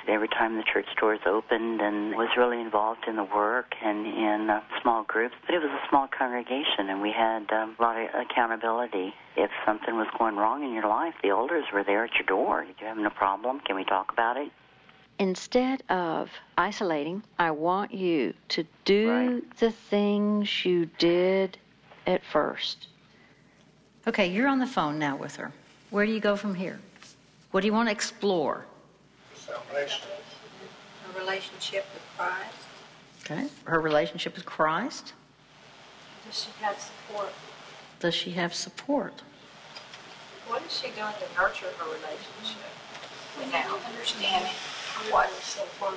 every 0.08 0.28
time 0.28 0.56
the 0.56 0.62
church 0.62 0.86
doors 1.00 1.20
opened, 1.26 1.80
and 1.80 2.14
was 2.14 2.28
really 2.36 2.60
involved 2.60 3.04
in 3.06 3.16
the 3.16 3.25
work 3.25 3.75
and 3.82 4.06
in 4.06 4.50
uh, 4.50 4.60
small 4.82 5.04
groups. 5.04 5.34
But 5.46 5.54
it 5.54 5.58
was 5.58 5.70
a 5.70 5.88
small 5.88 6.08
congregation, 6.08 6.88
and 6.88 7.00
we 7.02 7.12
had 7.12 7.50
um, 7.52 7.76
a 7.78 7.82
lot 7.82 7.96
of 8.00 8.08
accountability. 8.14 9.14
If 9.36 9.50
something 9.64 9.96
was 9.96 10.08
going 10.18 10.36
wrong 10.36 10.64
in 10.64 10.72
your 10.72 10.88
life, 10.88 11.14
the 11.22 11.30
elders 11.30 11.64
were 11.72 11.84
there 11.84 12.04
at 12.04 12.14
your 12.14 12.25
door. 12.26 12.64
You 12.64 12.75
having 12.86 13.06
a 13.06 13.10
problem? 13.10 13.60
Can 13.60 13.76
we 13.76 13.84
talk 13.84 14.12
about 14.12 14.36
it? 14.36 14.50
Instead 15.18 15.82
of 15.88 16.30
isolating, 16.58 17.22
I 17.38 17.50
want 17.50 17.92
you 17.92 18.34
to 18.48 18.66
do 18.84 19.10
Right. 19.10 19.56
the 19.58 19.72
things 19.72 20.64
you 20.64 20.86
did 20.98 21.56
at 22.06 22.22
first. 22.25 22.88
Okay, 24.06 24.26
you're 24.26 24.46
on 24.46 24.58
the 24.58 24.66
phone 24.66 24.98
now 24.98 25.16
with 25.16 25.36
her. 25.36 25.52
Where 25.90 26.04
do 26.06 26.12
you 26.12 26.20
go 26.20 26.36
from 26.36 26.54
here? 26.54 26.78
What 27.50 27.62
do 27.62 27.66
you 27.66 27.72
want 27.72 27.88
to 27.88 27.92
explore? 27.92 28.66
A 29.75 31.18
relationship 31.18 31.86
with 31.92 32.02
Christ. 32.16 32.56
Okay, 33.25 33.46
her 33.64 33.80
relationship 33.80 34.34
with 34.36 34.46
Christ. 34.46 35.12
Does 36.26 36.42
she 36.44 36.50
have 36.60 36.78
support? 36.80 37.32
Does 38.00 38.14
she 38.14 38.30
have 38.32 38.54
support? 38.54 39.22
What 40.48 40.62
is 40.64 40.78
she 40.78 40.88
doing 40.88 41.12
to 41.18 41.40
nurture 41.40 41.66
her 41.78 41.84
relationship? 41.86 42.70
Without 43.38 43.80
understanding 43.84 44.52
what, 45.10 45.28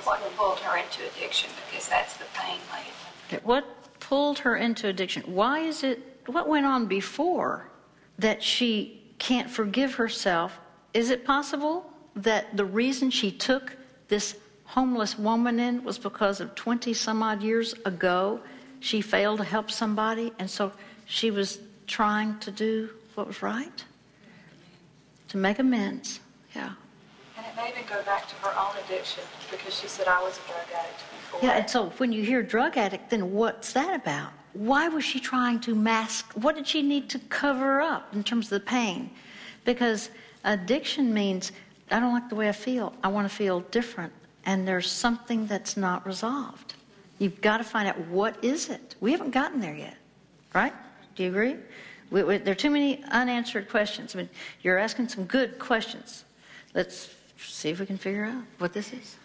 what 0.04 0.36
pulled 0.36 0.58
her 0.60 0.76
into 0.76 1.06
addiction, 1.06 1.50
because 1.66 1.88
that's 1.88 2.14
the 2.14 2.24
pain 2.34 2.58
lately. 2.72 2.92
Okay, 3.28 3.40
What 3.44 3.64
pulled 4.00 4.40
her 4.40 4.56
into 4.56 4.88
addiction? 4.88 5.22
Why 5.26 5.60
is 5.60 5.82
it, 5.84 6.20
what 6.26 6.48
went 6.48 6.66
on 6.66 6.86
before 6.86 7.70
that 8.18 8.42
she 8.42 9.02
can't 9.18 9.48
forgive 9.48 9.94
herself? 9.94 10.58
Is 10.92 11.10
it 11.10 11.24
possible 11.24 11.89
that 12.16 12.56
the 12.56 12.64
reason 12.64 13.10
she 13.10 13.30
took 13.30 13.76
this 14.08 14.36
homeless 14.64 15.18
woman 15.18 15.58
in 15.58 15.82
was 15.84 15.98
because 15.98 16.40
of 16.40 16.54
20 16.54 16.92
some 16.94 17.22
odd 17.22 17.42
years 17.42 17.74
ago 17.84 18.40
she 18.80 19.00
failed 19.00 19.38
to 19.38 19.44
help 19.44 19.70
somebody 19.70 20.32
and 20.38 20.48
so 20.48 20.72
she 21.06 21.30
was 21.30 21.58
trying 21.86 22.38
to 22.38 22.50
do 22.50 22.88
what 23.14 23.26
was 23.26 23.42
right? 23.42 23.84
To 25.28 25.36
make 25.36 25.58
amends, 25.58 26.20
yeah. 26.54 26.72
And 27.36 27.46
it 27.46 27.56
may 27.56 27.68
even 27.68 27.82
go 27.88 28.02
back 28.04 28.28
to 28.28 28.34
her 28.36 28.58
own 28.58 28.74
addiction 28.84 29.22
because 29.50 29.78
she 29.78 29.88
said, 29.88 30.08
I 30.08 30.22
was 30.22 30.38
a 30.38 30.48
drug 30.48 30.80
addict 30.80 30.98
before. 31.10 31.40
Yeah, 31.42 31.58
and 31.58 31.68
so 31.68 31.90
when 31.98 32.12
you 32.12 32.22
hear 32.22 32.42
drug 32.42 32.76
addict, 32.76 33.10
then 33.10 33.32
what's 33.32 33.72
that 33.74 33.94
about? 33.94 34.32
Why 34.52 34.88
was 34.88 35.04
she 35.04 35.20
trying 35.20 35.60
to 35.60 35.74
mask? 35.74 36.32
What 36.34 36.56
did 36.56 36.66
she 36.66 36.80
need 36.80 37.10
to 37.10 37.18
cover 37.18 37.80
up 37.80 38.14
in 38.14 38.24
terms 38.24 38.46
of 38.46 38.50
the 38.50 38.66
pain? 38.66 39.10
Because 39.64 40.10
addiction 40.44 41.12
means 41.12 41.52
I 41.90 42.00
don't 42.00 42.12
like 42.12 42.28
the 42.28 42.34
way 42.34 42.48
I 42.48 42.52
feel. 42.52 42.94
I 43.02 43.08
want 43.08 43.28
to 43.28 43.34
feel 43.34 43.60
different, 43.60 44.12
and 44.46 44.66
there's 44.66 44.90
something 44.90 45.46
that's 45.46 45.76
not 45.76 46.06
resolved. 46.06 46.74
You've 47.18 47.40
got 47.40 47.58
to 47.58 47.64
find 47.64 47.88
out 47.88 47.98
what 48.06 48.42
is 48.42 48.70
it. 48.70 48.94
We 49.00 49.12
haven't 49.12 49.32
gotten 49.32 49.60
there 49.60 49.74
yet, 49.74 49.96
right? 50.54 50.72
Do 51.14 51.24
you 51.24 51.28
agree? 51.28 51.56
We, 52.10 52.22
we, 52.22 52.38
there 52.38 52.52
are 52.52 52.56
too 52.56 52.70
many 52.70 53.04
unanswered 53.10 53.68
questions. 53.68 54.14
I 54.14 54.18
mean, 54.18 54.28
you're 54.62 54.78
asking 54.78 55.08
some 55.08 55.24
good 55.24 55.58
questions. 55.58 56.24
Let's 56.74 57.14
see 57.38 57.70
if 57.70 57.80
we 57.80 57.86
can 57.86 57.98
figure 57.98 58.24
out 58.24 58.44
what 58.58 58.72
this 58.72 58.92
is. 58.92 59.16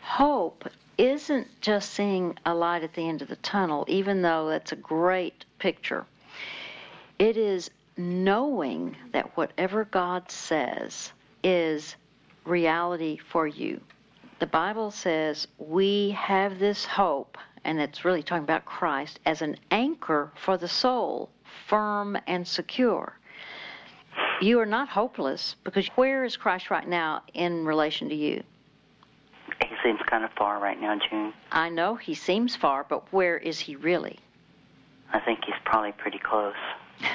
Hope 0.00 0.68
isn't 0.98 1.48
just 1.60 1.92
seeing 1.92 2.36
a 2.46 2.54
light 2.54 2.82
at 2.82 2.94
the 2.94 3.08
end 3.08 3.22
of 3.22 3.28
the 3.28 3.36
tunnel, 3.36 3.84
even 3.88 4.22
though 4.22 4.48
that's 4.48 4.72
a 4.72 4.76
great 4.76 5.44
picture. 5.58 6.04
It 7.18 7.36
is 7.36 7.70
knowing 7.96 8.96
that 9.12 9.36
whatever 9.36 9.84
God 9.84 10.30
says 10.30 11.12
is 11.42 11.96
reality 12.44 13.18
for 13.18 13.46
you. 13.46 13.80
The 14.38 14.46
Bible 14.46 14.90
says 14.90 15.46
we 15.58 16.10
have 16.12 16.58
this 16.58 16.84
hope, 16.84 17.36
and 17.64 17.78
it's 17.78 18.04
really 18.04 18.22
talking 18.22 18.44
about 18.44 18.64
Christ, 18.64 19.20
as 19.26 19.42
an 19.42 19.56
anchor 19.70 20.32
for 20.34 20.56
the 20.56 20.68
soul, 20.68 21.28
firm 21.66 22.16
and 22.26 22.46
secure. 22.46 23.14
You 24.40 24.58
are 24.60 24.66
not 24.66 24.88
hopeless 24.88 25.56
because 25.64 25.86
where 25.88 26.24
is 26.24 26.36
Christ 26.36 26.70
right 26.70 26.88
now 26.88 27.22
in 27.34 27.66
relation 27.66 28.08
to 28.08 28.14
you? 28.14 28.42
He 29.62 29.74
seems 29.84 30.00
kind 30.06 30.24
of 30.24 30.30
far 30.38 30.58
right 30.58 30.80
now, 30.80 30.98
June. 31.10 31.34
I 31.52 31.68
know 31.68 31.94
he 31.94 32.14
seems 32.14 32.56
far, 32.56 32.86
but 32.88 33.12
where 33.12 33.36
is 33.36 33.58
he 33.58 33.76
really? 33.76 34.18
I 35.12 35.20
think 35.20 35.40
he's 35.44 35.54
probably 35.64 35.92
pretty 35.92 36.18
close. 36.18 36.54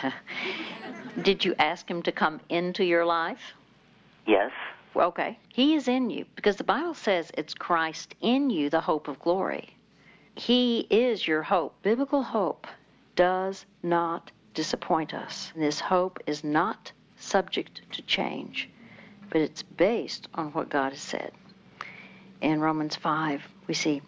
Did 1.22 1.44
you 1.44 1.56
ask 1.58 1.90
him 1.90 2.04
to 2.04 2.12
come 2.12 2.40
into 2.50 2.84
your 2.84 3.06
life? 3.06 3.54
Yes. 4.26 4.52
Okay. 4.96 5.38
He 5.50 5.76
is 5.76 5.88
in 5.88 6.10
you 6.10 6.26
because 6.36 6.56
the 6.56 6.64
Bible 6.64 6.94
says 6.94 7.32
it's 7.38 7.54
Christ 7.54 8.16
in 8.22 8.50
you, 8.50 8.70
the 8.70 8.82
hope 8.82 9.08
of 9.08 9.20
glory. 9.20 9.76
He 10.36 10.88
is 10.90 11.28
your 11.28 11.44
hope. 11.44 11.76
Biblical 11.82 12.24
hope 12.24 12.68
does 13.16 13.66
not 13.84 14.32
disappoint 14.54 15.14
us. 15.14 15.52
This 15.56 15.80
hope 15.80 16.20
is 16.28 16.44
not 16.44 16.92
subject 17.18 17.82
to 17.92 18.02
change, 18.02 18.70
but 19.30 19.42
it's 19.42 19.64
based 19.64 20.28
on 20.34 20.52
what 20.54 20.70
God 20.70 20.92
has 20.92 21.02
said. 21.02 21.32
In 22.42 22.60
Romans 22.60 22.96
5, 22.96 23.42
we 23.68 23.74
see, 23.74 24.02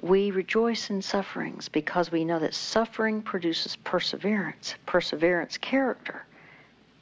We 0.00 0.30
rejoice 0.30 0.90
in 0.90 1.02
sufferings 1.02 1.68
because 1.68 2.12
we 2.12 2.24
know 2.24 2.38
that 2.38 2.54
suffering 2.54 3.22
produces 3.22 3.74
perseverance, 3.76 4.76
perseverance, 4.86 5.58
character, 5.58 6.24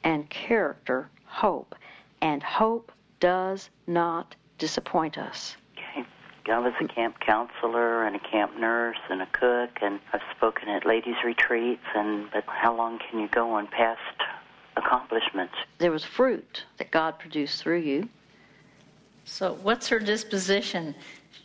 and 0.03 0.27
character, 0.29 1.09
hope. 1.25 1.75
And 2.21 2.41
hope 2.41 2.91
does 3.19 3.69
not 3.85 4.35
disappoint 4.57 5.17
us. 5.17 5.55
Okay. 5.73 6.05
I 6.49 6.59
was 6.59 6.73
a 6.79 6.87
camp 6.87 7.19
counselor 7.19 8.05
and 8.05 8.15
a 8.15 8.19
camp 8.19 8.57
nurse 8.57 8.97
and 9.09 9.21
a 9.21 9.27
cook, 9.27 9.69
and 9.81 9.99
I've 10.13 10.21
spoken 10.35 10.69
at 10.69 10.85
ladies' 10.85 11.15
retreats. 11.23 11.83
And 11.95 12.29
but 12.31 12.45
how 12.47 12.75
long 12.75 12.99
can 12.99 13.19
you 13.19 13.27
go 13.27 13.51
on 13.51 13.67
past 13.67 13.99
accomplishments? 14.75 15.53
There 15.77 15.91
was 15.91 16.03
fruit 16.03 16.63
that 16.77 16.91
God 16.91 17.19
produced 17.19 17.61
through 17.61 17.79
you. 17.79 18.09
So, 19.25 19.57
what's 19.61 19.89
her 19.89 19.99
disposition? 19.99 20.95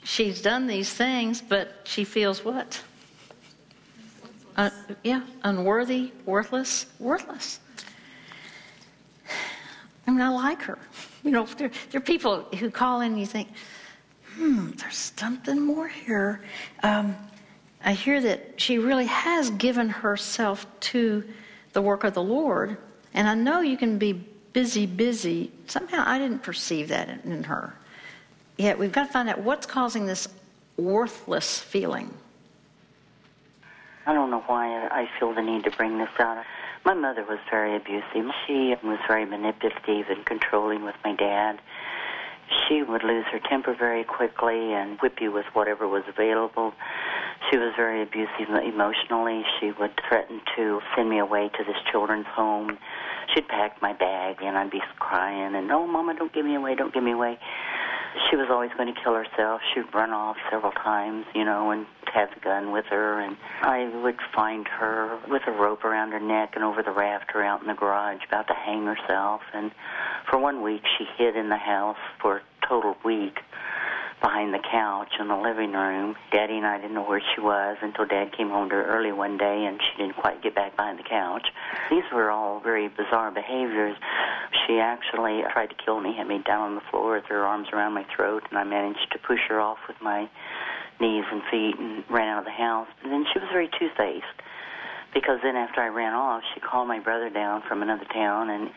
She's 0.05 0.41
done 0.41 0.69
these 0.69 0.93
things, 0.93 1.43
but 1.43 1.81
she 1.85 2.05
feels 2.05 2.45
what? 2.45 2.81
Uh, 4.57 4.71
yeah, 5.03 5.23
unworthy, 5.43 6.13
worthless, 6.27 6.87
worthless. 6.99 7.59
I 10.07 10.11
mean, 10.11 10.21
I 10.21 10.29
like 10.29 10.63
her. 10.63 10.79
You 11.25 11.31
know, 11.31 11.45
there, 11.45 11.71
there 11.93 12.01
are 12.01 12.05
people 12.05 12.41
who 12.59 12.69
call 12.69 13.01
in 13.01 13.13
and 13.13 13.21
you 13.21 13.27
think, 13.27 13.47
hmm, 14.35 14.71
there's 14.73 15.13
something 15.17 15.61
more 15.61 15.87
here. 15.87 16.43
Um, 16.83 17.15
I 17.85 17.93
hear 17.93 18.21
that 18.21 18.61
she 18.61 18.79
really 18.79 19.07
has 19.07 19.51
given 19.51 19.89
herself 19.89 20.67
to 20.81 21.23
the 21.75 21.81
work 21.81 22.03
of 22.03 22.15
the 22.15 22.23
Lord, 22.23 22.77
and 23.15 23.29
I 23.29 23.35
know 23.35 23.61
you 23.61 23.77
can 23.77 23.99
be 23.99 24.15
busy, 24.53 24.85
busy. 24.85 25.53
Somehow 25.69 26.03
I 26.05 26.19
didn't 26.19 26.43
perceive 26.43 26.89
that 26.89 27.09
in, 27.09 27.33
in 27.33 27.45
her. 27.45 27.73
Yet 28.57 28.79
we've 28.79 28.93
got 28.93 29.07
to 29.07 29.13
find 29.13 29.29
out 29.29 29.39
what's 29.39 29.67
causing 29.67 30.07
this 30.07 30.29
worthless 30.77 31.59
feeling. 31.59 32.13
I 34.07 34.13
don't 34.13 34.31
know 34.31 34.43
why 34.47 34.89
I 34.89 35.09
feel 35.19 35.33
the 35.33 35.43
need 35.43 35.65
to 35.65 35.71
bring 35.71 35.99
this 35.99 36.09
out. 36.19 36.45
My 36.85 36.95
mother 36.95 37.25
was 37.29 37.39
very 37.49 37.77
abusive. 37.77 38.33
She 38.47 38.75
was 38.83 38.99
very 39.07 39.25
manipulative 39.25 40.07
and 40.11 40.27
controlling 40.27 40.85
with 40.85 40.97
my 41.05 41.15
dad. 41.15 41.61
She 42.67 42.83
would 42.83 43.05
lose 43.05 43.25
her 43.31 43.39
temper 43.39 43.75
very 43.79 44.03
quickly 44.03 44.75
and 44.75 44.99
whip 45.01 45.19
you 45.21 45.31
with 45.31 45.47
whatever 45.53 45.87
was 45.87 46.03
available. 46.09 46.73
She 47.51 47.57
was 47.57 47.73
very 47.77 48.03
abusive 48.03 48.51
emotionally. 48.51 49.43
She 49.61 49.71
would 49.79 49.93
threaten 50.09 50.41
to 50.57 50.81
send 50.97 51.09
me 51.09 51.19
away 51.19 51.51
to 51.57 51.65
this 51.65 51.77
children's 51.91 52.27
home. 52.27 52.77
She'd 53.33 53.47
pack 53.47 53.81
my 53.81 53.93
bag 53.93 54.43
and 54.43 54.59
I'd 54.59 54.71
be 54.71 54.83
crying 54.99 55.55
and, 55.55 55.71
oh, 55.71 55.87
Mama, 55.87 56.15
don't 56.15 56.33
give 56.33 56.45
me 56.45 56.57
away, 56.57 56.75
don't 56.75 56.93
give 56.93 57.05
me 57.05 57.13
away. 57.13 57.39
She 58.29 58.37
was 58.37 58.49
always 58.51 58.71
going 58.77 58.93
to 58.93 59.01
kill 59.01 59.15
herself. 59.15 59.61
She'd 59.73 59.95
run 59.95 60.11
off 60.11 60.37
several 60.51 60.73
times, 60.73 61.27
you 61.35 61.45
know, 61.45 61.71
and 61.71 61.87
have 62.13 62.29
the 62.35 62.41
gun 62.41 62.73
with 62.73 62.87
her. 62.87 63.21
And 63.21 63.37
I 63.63 63.91
would 64.03 64.17
find 64.35 64.67
her 64.69 65.19
with 65.29 65.43
a 65.47 65.53
rope 65.53 65.85
around 65.85 66.13
her 66.13 66.21
neck 66.21 66.53
and 66.55 66.65
over 66.65 66.83
the 66.83 66.93
rafter 66.93 67.43
out 67.43 67.61
in 67.63 67.69
the 67.69 67.75
garage, 67.75 68.21
about 68.27 68.49
to 68.49 68.55
hang 68.55 68.85
herself. 68.87 69.41
And 69.55 69.73
for 70.31 70.39
one 70.39 70.63
week, 70.63 70.83
she 70.99 71.05
hid 71.17 71.37
in 71.37 71.49
the 71.49 71.57
house 71.57 71.99
for 72.21 72.39
a 72.39 72.67
total 72.67 72.97
week 73.05 73.39
behind 74.23 74.55
the 74.55 74.63
couch 74.71 75.11
in 75.19 75.27
the 75.27 75.37
living 75.37 75.73
room. 75.73 76.15
Daddy 76.31 76.57
and 76.57 76.65
I 76.65 76.79
didn't 76.79 76.95
know 76.95 77.03
where 77.03 77.23
she 77.35 77.41
was 77.41 77.77
until 77.83 78.07
Dad 78.07 78.31
came 78.37 78.49
home 78.49 78.69
to 78.71 78.77
her 78.77 78.87
early 78.87 79.11
one 79.11 79.37
day 79.37 79.67
and 79.67 79.81
she 79.83 80.01
didn't 80.01 80.17
quite 80.17 80.43
get 80.43 80.55
back 80.55 80.77
behind 80.77 80.99
the 80.99 81.03
couch. 81.03 81.49
These 81.91 82.05
were 82.15 82.31
all 82.31 82.61
very 82.61 82.89
bizarre 82.89 83.33
behaviors. 83.33 83.97
She 84.67 84.79
actually 84.79 85.43
tried 85.53 85.71
to 85.71 85.77
kill 85.85 86.01
me, 86.01 86.15
had 86.17 86.29
me 86.29 86.41
down 86.47 86.71
on 86.71 86.75
the 86.77 86.87
floor 86.91 87.17
with 87.17 87.25
her 87.27 87.45
arms 87.45 87.69
around 87.73 87.95
my 87.95 88.07
throat, 88.15 88.45
and 88.49 88.59
I 88.59 88.65
managed 88.65 89.11
to 89.11 89.19
push 89.19 89.41
her 89.49 89.61
off 89.61 89.79
with 89.89 89.97
my 90.01 90.31
knees 91.01 91.25
and 91.31 91.43
feet 91.51 91.79
and 91.79 92.05
ran 92.11 92.29
out 92.29 92.41
of 92.41 92.45
the 92.45 92.51
house. 92.51 92.89
And 93.03 93.13
then 93.13 93.25
she 93.33 93.39
was 93.39 93.49
very 93.53 93.69
two-faced 93.79 94.43
because 95.15 95.41
then 95.43 95.57
after 95.57 95.81
I 95.81 95.89
ran 95.89 96.15
off, 96.15 96.43
she 96.55 96.61
called 96.61 96.89
my 96.89 96.99
brother 96.99 97.31
down 97.31 97.63
from 97.69 97.83
another 97.83 98.07
town, 98.13 98.51
and 98.51 98.71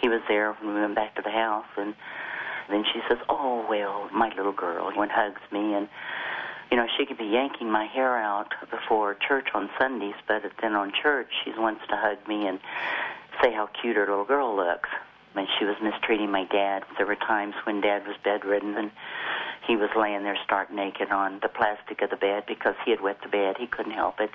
he 0.00 0.08
was 0.08 0.20
there 0.28 0.52
when 0.60 0.74
we 0.74 0.80
went 0.80 0.94
back 0.94 1.14
to 1.16 1.22
the 1.22 1.30
house, 1.30 1.66
and 1.76 1.94
then 2.68 2.84
she 2.92 3.00
says, 3.08 3.18
"Oh 3.28 3.64
well, 3.68 4.08
my 4.12 4.28
little 4.36 4.52
girl," 4.52 4.88
and 4.88 5.10
hugs 5.10 5.40
me, 5.50 5.74
and 5.74 5.88
you 6.70 6.76
know 6.76 6.86
she 6.98 7.06
could 7.06 7.18
be 7.18 7.24
yanking 7.24 7.70
my 7.70 7.86
hair 7.86 8.18
out 8.18 8.52
before 8.70 9.14
church 9.26 9.48
on 9.54 9.70
Sundays, 9.78 10.14
but 10.26 10.42
then 10.60 10.74
on 10.74 10.92
church 11.02 11.28
she 11.44 11.52
wants 11.56 11.80
to 11.88 11.96
hug 11.96 12.18
me 12.28 12.46
and 12.46 12.60
say 13.42 13.52
how 13.52 13.68
cute 13.80 13.96
her 13.96 14.06
little 14.06 14.24
girl 14.24 14.54
looks. 14.54 14.90
And 15.34 15.46
she 15.58 15.64
was 15.64 15.76
mistreating 15.80 16.32
my 16.32 16.44
dad. 16.50 16.82
There 16.96 17.06
were 17.06 17.14
times 17.14 17.54
when 17.64 17.80
Dad 17.80 18.04
was 18.08 18.16
bedridden 18.24 18.76
and 18.76 18.90
he 19.68 19.76
was 19.76 19.90
laying 19.94 20.24
there 20.24 20.36
stark 20.44 20.72
naked 20.72 21.10
on 21.10 21.38
the 21.40 21.48
plastic 21.48 22.02
of 22.02 22.10
the 22.10 22.16
bed 22.16 22.44
because 22.48 22.74
he 22.84 22.90
had 22.90 23.00
wet 23.00 23.18
the 23.22 23.28
bed. 23.28 23.56
He 23.58 23.66
couldn't 23.66 23.92
help 23.92 24.18
it. 24.18 24.30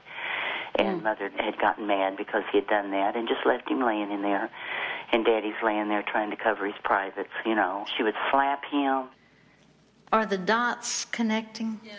And 0.76 1.02
mm. 1.02 1.04
Mother 1.04 1.30
had 1.38 1.60
gotten 1.60 1.88
mad 1.88 2.15
because 2.15 2.43
he 2.52 2.60
had 2.60 2.67
done 2.67 2.91
that 2.91 3.15
and 3.17 3.28
just 3.28 3.46
left 3.46 3.69
him 3.69 3.84
laying 3.84 4.12
in 4.12 4.22
there 4.22 4.50
and 5.13 5.24
Daddy's 5.24 5.54
laying 5.63 5.88
there 5.89 6.04
trying 6.04 6.32
to 6.32 6.36
cover 6.36 6.65
his 6.65 6.76
privates, 6.84 7.30
you 7.46 7.56
know. 7.56 7.86
She 7.96 8.04
would 8.04 8.15
slap 8.32 8.63
him. 8.65 9.06
Are 10.12 10.26
the 10.26 10.38
dots 10.38 11.06
connecting? 11.06 11.80
Yeah. 11.84 11.93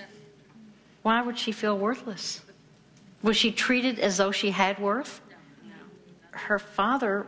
Why 1.03 1.23
would 1.23 1.38
she 1.38 1.53
feel 1.53 1.79
worthless? 1.79 2.40
Was 3.23 3.37
she 3.37 3.53
treated 3.53 3.99
as 3.99 4.16
though 4.16 4.33
she 4.33 4.51
had 4.51 4.79
worth? 4.79 5.20
No. 5.31 5.68
no. 5.68 6.38
Her 6.38 6.59
father 6.59 7.27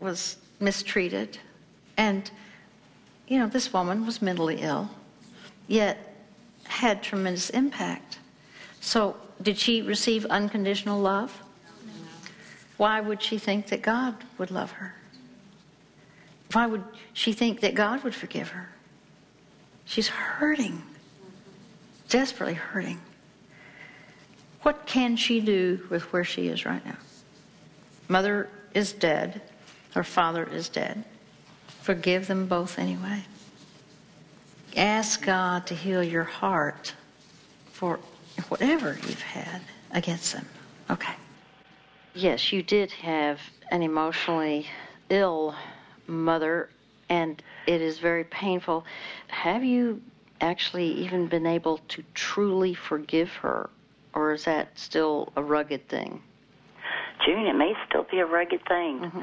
was 0.00 0.38
mistreated, 0.58 1.38
and, 1.96 2.30
you 3.28 3.38
know, 3.38 3.46
this 3.46 3.72
woman 3.72 4.06
was 4.06 4.22
mentally 4.22 4.60
ill, 4.60 4.90
yet 5.66 6.14
had 6.64 7.02
tremendous 7.02 7.50
impact. 7.50 8.18
So, 8.80 9.16
did 9.42 9.58
she 9.58 9.82
receive 9.82 10.24
unconditional 10.26 11.00
love? 11.00 11.42
Why 12.76 13.00
would 13.00 13.22
she 13.22 13.38
think 13.38 13.68
that 13.68 13.82
God 13.82 14.14
would 14.38 14.50
love 14.50 14.72
her? 14.72 14.94
Why 16.52 16.66
would 16.66 16.84
she 17.12 17.32
think 17.32 17.60
that 17.60 17.74
God 17.74 18.04
would 18.04 18.14
forgive 18.14 18.50
her? 18.50 18.68
She's 19.84 20.08
hurting, 20.08 20.82
desperately 22.08 22.54
hurting. 22.54 23.00
What 24.62 24.86
can 24.86 25.16
she 25.16 25.40
do 25.40 25.86
with 25.90 26.12
where 26.12 26.24
she 26.24 26.48
is 26.48 26.66
right 26.66 26.84
now? 26.84 26.96
Mother 28.08 28.48
is 28.74 28.92
dead, 28.92 29.42
her 29.94 30.04
father 30.04 30.44
is 30.44 30.68
dead. 30.68 31.04
Forgive 31.82 32.26
them 32.26 32.46
both 32.46 32.78
anyway. 32.78 33.22
Ask 34.76 35.24
God 35.24 35.66
to 35.68 35.74
heal 35.74 36.02
your 36.02 36.24
heart 36.24 36.94
for 37.72 37.98
whatever 38.48 38.98
you've 39.06 39.22
had 39.22 39.62
against 39.92 40.34
them. 40.34 40.46
Okay. 40.90 41.14
Yes, 42.14 42.52
you 42.52 42.62
did 42.62 42.92
have 42.92 43.40
an 43.70 43.82
emotionally 43.82 44.66
ill 45.08 45.54
mother, 46.06 46.68
and 47.08 47.42
it 47.66 47.80
is 47.80 47.98
very 47.98 48.24
painful. 48.24 48.84
Have 49.28 49.64
you 49.64 50.02
actually 50.42 50.88
even 50.92 51.26
been 51.26 51.46
able 51.46 51.78
to 51.88 52.04
truly 52.12 52.74
forgive 52.74 53.30
her, 53.30 53.70
or 54.14 54.34
is 54.34 54.44
that 54.44 54.78
still 54.78 55.32
a 55.36 55.42
rugged 55.42 55.88
thing? 55.88 56.22
June, 57.24 57.46
it 57.46 57.54
may 57.54 57.72
still 57.88 58.06
be 58.10 58.18
a 58.18 58.26
rugged 58.26 58.60
thing. 58.68 59.00
Mm-hmm. 59.00 59.22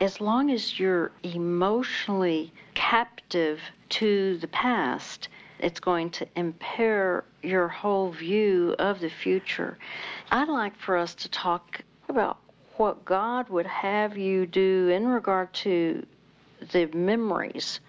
As 0.00 0.20
long 0.20 0.52
as 0.52 0.78
you're 0.78 1.10
emotionally 1.24 2.52
captive 2.74 3.60
to 3.88 4.38
the 4.38 4.46
past, 4.46 5.28
it's 5.58 5.80
going 5.80 6.10
to 6.10 6.26
impair 6.36 7.24
your 7.42 7.66
whole 7.66 8.12
view 8.12 8.76
of 8.78 9.00
the 9.00 9.10
future. 9.10 9.76
I'd 10.30 10.48
like 10.48 10.76
for 10.76 10.96
us 10.96 11.16
to 11.16 11.28
talk 11.28 11.80
about 12.08 12.38
what 12.76 13.04
God 13.04 13.48
would 13.48 13.66
have 13.66 14.16
you 14.16 14.46
do 14.46 14.88
in 14.88 15.08
regard 15.08 15.52
to 15.54 16.06
the 16.70 16.86
memories 16.94 17.80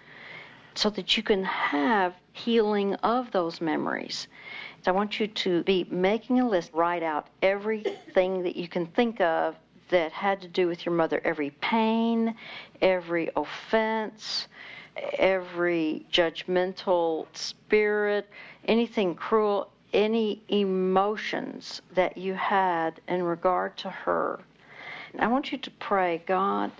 so 0.74 0.90
that 0.90 1.16
you 1.16 1.22
can 1.22 1.44
have 1.44 2.14
healing 2.32 2.94
of 2.94 3.30
those 3.30 3.60
memories. 3.60 4.26
So 4.82 4.90
I 4.90 4.94
want 4.94 5.20
you 5.20 5.28
to 5.28 5.62
be 5.62 5.86
making 5.88 6.40
a 6.40 6.48
list, 6.48 6.72
write 6.72 7.04
out 7.04 7.28
everything 7.40 8.42
that 8.42 8.56
you 8.56 8.66
can 8.66 8.86
think 8.86 9.20
of 9.20 9.54
that 9.90 10.12
had 10.12 10.40
to 10.40 10.48
do 10.48 10.66
with 10.66 10.86
your 10.86 10.94
mother, 10.94 11.20
every 11.24 11.50
pain, 11.60 12.34
every 12.80 13.30
offense, 13.36 14.48
every 15.18 16.06
judgmental 16.12 17.26
spirit, 17.34 18.28
anything 18.66 19.14
cruel, 19.14 19.70
any 19.92 20.42
emotions 20.48 21.82
that 21.94 22.16
you 22.16 22.34
had 22.34 23.00
in 23.08 23.22
regard 23.22 23.76
to 23.76 23.90
her. 23.90 24.40
And 25.12 25.20
I 25.20 25.26
want 25.26 25.52
you 25.52 25.58
to 25.58 25.70
pray, 25.72 26.22
God, 26.26 26.70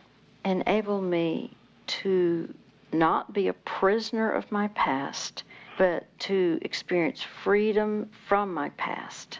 enable 0.44 1.00
me 1.00 1.52
to 1.86 2.52
not 2.92 3.32
be 3.32 3.48
a 3.48 3.52
prisoner 3.52 4.30
of 4.30 4.50
my 4.50 4.68
past 4.68 5.44
but 5.80 6.06
to 6.18 6.58
experience 6.60 7.22
freedom 7.22 8.10
from 8.28 8.52
my 8.52 8.68
past 8.70 9.38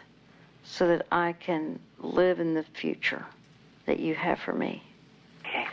so 0.63 0.87
that 0.87 1.05
I 1.11 1.33
can 1.33 1.79
live 1.99 2.39
in 2.39 2.55
the 2.55 2.63
future 2.63 3.23
that 3.91 3.99
you 3.99 4.15
have 4.15 4.39
for 4.39 4.53
me. 4.53 4.81
Okay. 5.41 5.67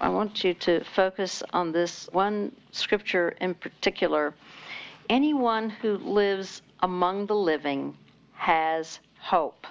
I 0.00 0.08
want 0.08 0.42
you 0.42 0.52
to 0.54 0.82
focus 0.96 1.44
on 1.52 1.70
this 1.70 2.08
one 2.10 2.50
scripture 2.72 3.36
in 3.40 3.54
particular. 3.54 4.34
Anyone 5.08 5.70
who 5.70 5.96
lives 5.98 6.62
among 6.80 7.26
the 7.26 7.36
living 7.36 7.96
has 8.34 8.98
hope. 9.20 9.64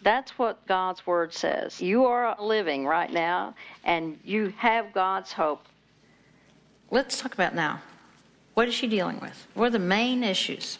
That's 0.00 0.38
what 0.38 0.66
God's 0.66 1.06
Word 1.06 1.34
says. 1.34 1.82
You 1.82 2.06
are 2.06 2.34
living 2.40 2.86
right 2.86 3.12
now, 3.12 3.54
and 3.84 4.18
you 4.24 4.54
have 4.56 4.94
God's 4.94 5.30
hope. 5.32 5.66
Let's 6.90 7.20
talk 7.20 7.34
about 7.34 7.54
now. 7.54 7.82
What 8.54 8.68
is 8.68 8.74
she 8.74 8.86
dealing 8.86 9.20
with? 9.20 9.46
What 9.52 9.66
are 9.66 9.70
the 9.70 9.78
main 9.78 10.24
issues? 10.24 10.78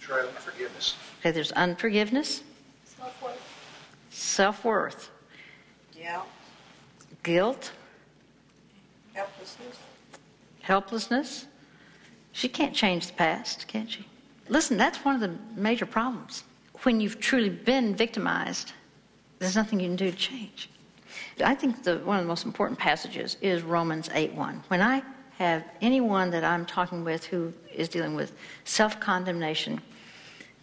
Try 0.00 0.22
forgiveness. 0.26 0.94
Okay, 1.20 1.32
there's 1.32 1.50
unforgiveness, 1.52 2.44
Self-worth. 2.84 3.40
self 4.10 4.64
worth, 4.64 5.10
Yeah, 6.00 6.22
guilt, 7.22 7.72
helplessness. 9.12 9.76
helplessness. 10.62 11.46
She 12.32 12.48
can't 12.48 12.74
change 12.74 13.08
the 13.08 13.12
past, 13.12 13.68
can 13.68 13.86
she? 13.86 14.06
Listen, 14.48 14.78
that's 14.78 15.04
one 15.04 15.14
of 15.14 15.20
the 15.20 15.36
major 15.60 15.84
problems. 15.84 16.44
When 16.84 17.00
you've 17.00 17.20
truly 17.20 17.50
been 17.50 17.94
victimized, 17.94 18.72
there's 19.40 19.56
nothing 19.56 19.78
you 19.78 19.88
can 19.88 19.96
do 19.96 20.10
to 20.10 20.16
change. 20.16 20.70
I 21.44 21.54
think 21.54 21.82
the, 21.82 21.98
one 21.98 22.16
of 22.16 22.24
the 22.24 22.28
most 22.28 22.46
important 22.46 22.78
passages 22.78 23.36
is 23.42 23.62
Romans 23.62 24.08
8:1. 24.08 24.62
When 24.68 24.80
I 24.80 25.02
have 25.36 25.64
anyone 25.82 26.30
that 26.30 26.44
I'm 26.44 26.64
talking 26.64 27.04
with 27.04 27.24
who 27.24 27.52
is 27.74 27.90
dealing 27.90 28.14
with 28.14 28.32
self-condemnation, 28.64 29.82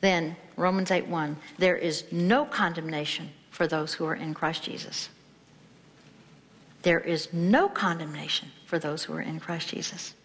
then 0.02 0.36
Romans 0.56 0.90
8:1, 0.90 1.36
there 1.60 1.78
is 1.78 2.06
no 2.12 2.44
condemnation 2.46 3.30
for 3.52 3.68
those 3.68 3.94
who 3.94 4.06
are 4.06 4.16
in 4.16 4.34
Christ 4.34 4.64
Jesus. 4.64 5.10
There 6.88 7.02
is 7.02 7.34
no 7.34 7.68
condemnation 7.68 8.54
for 8.66 8.80
those 8.80 9.04
who 9.04 9.12
are 9.12 9.20
in 9.20 9.42
Christ 9.42 9.68
Jesus. 9.68 10.16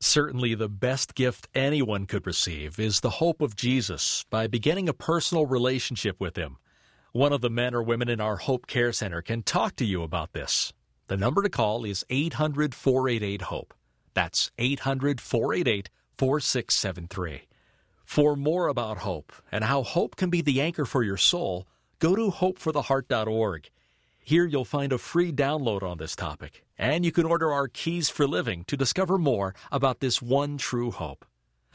Certainly, 0.00 0.56
the 0.56 0.68
best 0.68 1.14
gift 1.14 1.46
anyone 1.54 2.06
could 2.06 2.26
receive 2.26 2.80
is 2.80 2.98
the 2.98 3.18
hope 3.22 3.40
of 3.40 3.54
Jesus 3.54 4.24
by 4.30 4.48
beginning 4.48 4.88
a 4.88 4.92
personal 4.92 5.46
relationship 5.46 6.18
with 6.18 6.34
Him. 6.34 6.56
One 7.12 7.32
of 7.32 7.40
the 7.40 7.50
men 7.50 7.72
or 7.72 7.84
women 7.84 8.08
in 8.08 8.20
our 8.20 8.34
Hope 8.34 8.66
Care 8.66 8.90
Center 8.90 9.22
can 9.22 9.44
talk 9.44 9.76
to 9.76 9.84
you 9.84 10.02
about 10.02 10.32
this. 10.32 10.72
The 11.06 11.16
number 11.16 11.40
to 11.44 11.48
call 11.48 11.84
is 11.84 12.04
800 12.10 12.74
488 12.74 13.42
HOPE. 13.42 13.74
That's 14.14 14.50
800 14.58 15.20
488 15.20 15.88
4673. 16.18 17.42
For 18.04 18.34
more 18.34 18.66
about 18.66 18.98
hope 18.98 19.32
and 19.52 19.62
how 19.62 19.84
hope 19.84 20.16
can 20.16 20.30
be 20.30 20.40
the 20.40 20.60
anchor 20.60 20.84
for 20.84 21.04
your 21.04 21.16
soul, 21.16 21.68
go 22.00 22.16
to 22.16 22.32
hopefortheheart.org. 22.32 23.70
Here 24.24 24.46
you'll 24.46 24.64
find 24.64 24.92
a 24.92 24.98
free 24.98 25.32
download 25.32 25.82
on 25.82 25.98
this 25.98 26.14
topic, 26.14 26.64
and 26.78 27.04
you 27.04 27.10
can 27.10 27.26
order 27.26 27.50
our 27.50 27.66
Keys 27.66 28.08
for 28.08 28.24
Living 28.24 28.62
to 28.68 28.76
discover 28.76 29.18
more 29.18 29.52
about 29.72 29.98
this 29.98 30.22
one 30.22 30.58
true 30.58 30.92
hope. 30.92 31.26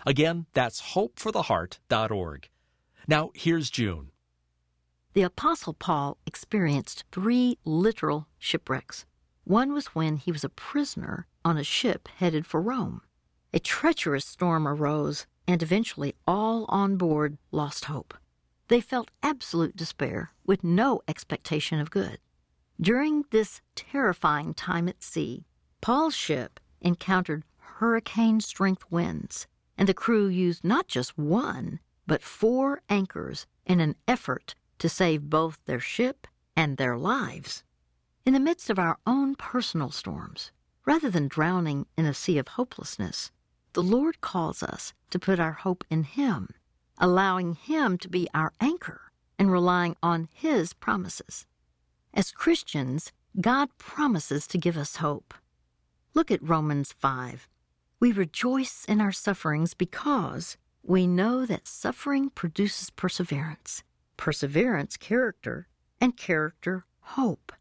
Again, 0.05 0.45
that's 0.53 0.93
hopefortheheart.org. 0.93 2.49
Now, 3.05 3.31
here's 3.33 3.69
June. 3.69 4.12
The 5.12 5.23
Apostle 5.23 5.73
Paul 5.73 6.17
experienced 6.25 7.03
three 7.12 7.57
literal 7.65 8.27
shipwrecks. 8.39 9.05
One 9.43 9.73
was 9.73 9.88
when 9.88 10.15
he 10.15 10.31
was 10.31 10.45
a 10.45 10.49
prisoner 10.49 11.27
on 11.43 11.57
a 11.57 11.65
ship 11.65 12.07
headed 12.07 12.45
for 12.45 12.62
Rome. 12.62 13.01
A 13.53 13.60
treacherous 13.60 14.25
storm 14.25 14.65
arose, 14.65 15.27
and 15.49 15.62
eventually 15.62 16.15
all 16.25 16.65
on 16.69 16.95
board 16.95 17.38
lost 17.51 17.86
hope. 17.86 18.13
They 18.69 18.79
felt 18.79 19.12
absolute 19.21 19.75
despair 19.75 20.31
with 20.45 20.63
no 20.63 21.01
expectation 21.10 21.81
of 21.81 21.91
good. 21.91 22.19
During 22.79 23.25
this 23.31 23.61
terrifying 23.73 24.53
time 24.53 24.87
at 24.87 25.01
sea, 25.01 25.45
Paul's 25.81 26.13
ship 26.15 26.59
encountered 26.79 27.43
hurricane 27.57 28.39
strength 28.39 28.85
winds, 28.91 29.47
and 29.77 29.89
the 29.89 29.95
crew 29.95 30.27
used 30.27 30.63
not 30.63 30.87
just 30.87 31.17
one, 31.17 31.79
but 32.05 32.21
four 32.21 32.81
anchors 32.87 33.47
in 33.65 33.79
an 33.79 33.95
effort 34.07 34.53
to 34.77 34.89
save 34.89 35.29
both 35.29 35.59
their 35.65 35.79
ship 35.79 36.27
and 36.55 36.77
their 36.77 36.97
lives. 36.97 37.63
In 38.25 38.33
the 38.33 38.39
midst 38.39 38.69
of 38.69 38.77
our 38.77 38.99
own 39.07 39.35
personal 39.35 39.89
storms, 39.89 40.51
rather 40.85 41.09
than 41.09 41.27
drowning 41.27 41.87
in 41.97 42.05
a 42.05 42.13
sea 42.13 42.37
of 42.37 42.49
hopelessness, 42.49 43.31
the 43.73 43.83
Lord 43.83 44.21
calls 44.21 44.61
us 44.61 44.93
to 45.09 45.19
put 45.19 45.39
our 45.39 45.53
hope 45.53 45.83
in 45.89 46.03
Him, 46.03 46.49
allowing 46.99 47.55
Him 47.55 47.97
to 47.97 48.09
be 48.09 48.27
our 48.35 48.53
anchor 48.61 49.11
and 49.39 49.51
relying 49.51 49.95
on 50.03 50.29
His 50.31 50.73
promises. 50.73 51.47
As 52.17 52.32
Christians, 52.32 53.12
God 53.39 53.69
promises 53.77 54.47
to 54.47 54.58
give 54.58 54.75
us 54.75 54.95
hope. 54.95 55.36
Look 56.15 56.32
at 56.32 56.41
Romans 56.41 56.91
5. 56.91 57.47
We 57.99 58.12
rejoice 58.12 58.86
in 58.86 58.99
our 59.01 59.12
sufferings 59.12 59.75
because 59.75 60.58
we 60.82 61.06
know 61.06 61.45
that 61.45 61.67
suffering 61.67 62.32
produces 62.32 62.89
perseverance, 62.89 63.84
perseverance, 64.17 64.97
character, 64.97 65.67
and 66.01 66.17
character, 66.17 66.86
hope. 67.01 67.51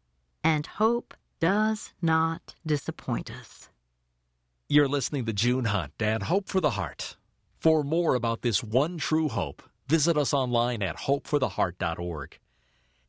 And 0.43 0.65
hope 0.65 1.13
does 1.39 1.93
not 2.01 2.55
disappoint 2.65 3.29
us. 3.29 3.69
You're 4.67 4.87
listening 4.87 5.25
to 5.25 5.33
June 5.33 5.65
Hunt 5.65 5.93
and 5.99 6.23
Hope 6.23 6.49
for 6.49 6.61
the 6.61 6.71
Heart. 6.71 7.15
For 7.59 7.83
more 7.83 8.15
about 8.15 8.41
this 8.41 8.63
one 8.63 8.97
true 8.97 9.29
hope, 9.29 9.61
visit 9.87 10.17
us 10.17 10.33
online 10.33 10.81
at 10.81 10.97
hopefortheheart.org. 10.97 12.39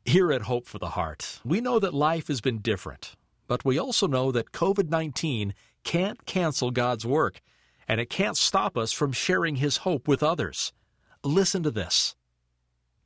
Here 0.05 0.31
at 0.31 0.43
Hope 0.43 0.65
for 0.65 0.79
the 0.79 0.89
Heart, 0.89 1.39
we 1.45 1.61
know 1.61 1.77
that 1.77 1.93
life 1.93 2.29
has 2.29 2.41
been 2.41 2.59
different, 2.59 3.15
but 3.47 3.63
we 3.63 3.77
also 3.77 4.07
know 4.07 4.31
that 4.31 4.51
COVID 4.51 4.89
19 4.89 5.53
can't 5.83 6.25
cancel 6.25 6.71
God's 6.71 7.05
work, 7.05 7.41
and 7.87 8.01
it 8.01 8.09
can't 8.09 8.37
stop 8.37 8.75
us 8.75 8.91
from 8.91 9.11
sharing 9.11 9.57
His 9.57 9.77
hope 9.77 10.07
with 10.07 10.23
others. 10.23 10.73
Listen 11.23 11.61
to 11.63 11.69
this. 11.71 12.15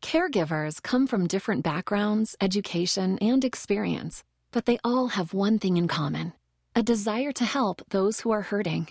Caregivers 0.01 0.81
come 0.81 1.07
from 1.07 1.27
different 1.27 1.63
backgrounds, 1.63 2.35
education, 2.39 3.17
and 3.19 3.43
experience, 3.43 4.23
but 4.51 4.65
they 4.65 4.77
all 4.83 5.07
have 5.07 5.33
one 5.33 5.59
thing 5.59 5.77
in 5.77 5.87
common 5.87 6.33
a 6.75 6.83
desire 6.83 7.31
to 7.33 7.45
help 7.45 7.81
those 7.89 8.21
who 8.21 8.31
are 8.31 8.41
hurting. 8.43 8.87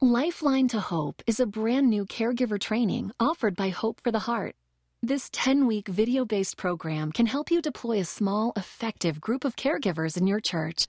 Lifeline 0.00 0.68
to 0.68 0.80
Hope 0.80 1.22
is 1.26 1.40
a 1.40 1.46
brand 1.46 1.90
new 1.90 2.06
caregiver 2.06 2.60
training 2.60 3.10
offered 3.18 3.56
by 3.56 3.70
Hope 3.70 4.00
for 4.00 4.12
the 4.12 4.20
Heart. 4.30 4.54
This 5.04 5.30
10 5.30 5.68
week 5.68 5.86
video 5.86 6.24
based 6.24 6.56
program 6.56 7.12
can 7.12 7.26
help 7.26 7.52
you 7.52 7.62
deploy 7.62 8.00
a 8.00 8.04
small, 8.04 8.52
effective 8.56 9.20
group 9.20 9.44
of 9.44 9.54
caregivers 9.54 10.16
in 10.16 10.26
your 10.26 10.40
church. 10.40 10.88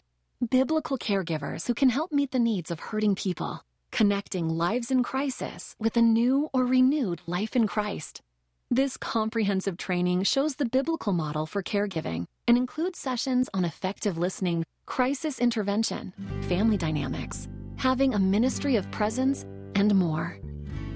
Biblical 0.50 0.98
caregivers 0.98 1.67
who 1.67 1.76
can 1.76 1.89
help 1.89 2.12
meet 2.12 2.32
the 2.32 2.39
needs 2.39 2.72
of 2.72 2.80
hurting 2.80 3.13
people, 3.13 3.62
connecting 3.91 4.50
lives 4.50 4.89
in 4.89 5.04
crisis 5.04 5.76
with 5.78 5.95
a 5.95 6.02
new 6.02 6.50
or 6.54 6.65
renewed 6.65 7.22
life 7.28 7.56
in 7.56 7.67
Christ. 7.67 8.19
This 8.72 8.98
comprehensive 8.98 9.78
training 9.78 10.24
shows 10.24 10.56
the 10.56 10.65
biblical 10.65 11.13
model 11.13 11.45
for 11.45 11.62
caregiving 11.62 12.26
and 12.48 12.58
includes 12.58 12.98
sessions 12.98 13.48
on 13.54 13.63
effective 13.63 14.17
listening, 14.17 14.63
crisis 14.88 15.38
intervention, 15.38 16.13
family 16.48 16.78
dynamics, 16.78 17.48
having 17.76 18.15
a 18.15 18.19
ministry 18.19 18.76
of 18.76 18.89
presence, 18.89 19.45
and 19.76 19.93
more. 19.93 20.39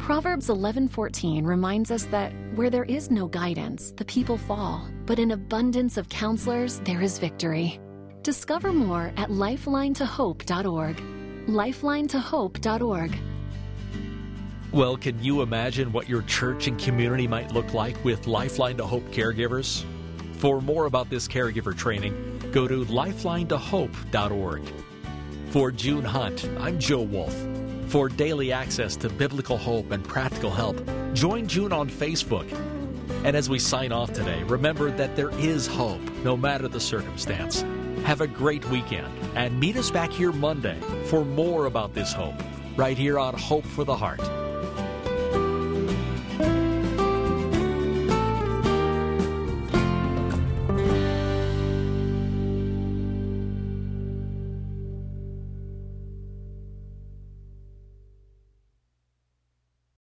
Proverbs 0.04 0.50
11:14 0.50 1.46
reminds 1.46 1.90
us 1.90 2.04
that 2.08 2.34
where 2.56 2.70
there 2.70 2.84
is 2.84 3.10
no 3.10 3.26
guidance, 3.26 3.94
the 3.96 4.04
people 4.04 4.38
fall, 4.38 4.86
but 5.06 5.18
in 5.18 5.32
abundance 5.32 5.96
of 5.96 6.10
counselors 6.10 6.82
there 6.84 7.02
is 7.02 7.18
victory. 7.20 7.80
Discover 8.22 8.74
more 8.74 9.14
at 9.16 9.30
lifelinetohope.org. 9.30 10.98
lifelinetohope.org. 11.48 13.18
Well, 14.74 14.98
can 14.98 15.24
you 15.24 15.42
imagine 15.42 15.94
what 15.94 16.10
your 16.10 16.24
church 16.24 16.68
and 16.68 16.78
community 16.78 17.26
might 17.26 17.54
look 17.54 17.74
like 17.74 18.04
with 18.04 18.28
Lifeline 18.28 18.76
to 18.78 18.86
Hope 18.86 19.10
caregivers? 19.10 19.86
For 20.34 20.60
more 20.60 20.86
about 20.86 21.10
this 21.10 21.30
caregiver 21.30 21.78
training, 21.78 22.14
go 22.52 22.68
to 22.68 22.84
lifelinetohope.org. 22.84 24.64
For 25.52 25.72
June 25.72 26.04
Hunt, 26.04 26.44
I'm 26.60 26.78
Joe 26.78 27.04
Wolf. 27.04 27.53
For 27.94 28.10
daily 28.10 28.52
access 28.52 28.96
to 28.96 29.08
biblical 29.08 29.56
hope 29.56 29.92
and 29.92 30.04
practical 30.04 30.50
help, 30.50 30.82
join 31.14 31.46
June 31.46 31.72
on 31.72 31.88
Facebook. 31.88 32.52
And 33.24 33.38
as 33.38 33.52
we 33.52 33.60
sign 33.60 33.92
off 33.92 34.12
today, 34.12 34.42
remember 34.46 34.90
that 34.90 35.16
there 35.16 35.30
is 35.38 35.68
hope, 35.68 36.02
no 36.24 36.36
matter 36.36 36.68
the 36.68 36.80
circumstance. 36.80 37.62
Have 38.04 38.22
a 38.22 38.26
great 38.26 38.68
weekend 38.72 39.16
and 39.36 39.60
meet 39.60 39.78
us 39.78 39.92
back 39.92 40.12
here 40.12 40.32
Monday 40.32 40.80
for 41.06 41.24
more 41.24 41.68
about 41.68 41.94
this 41.94 42.12
hope, 42.12 42.42
right 42.76 42.98
here 42.98 43.20
on 43.20 43.38
Hope 43.38 43.64
for 43.64 43.84
the 43.84 43.96
Heart. 43.96 44.43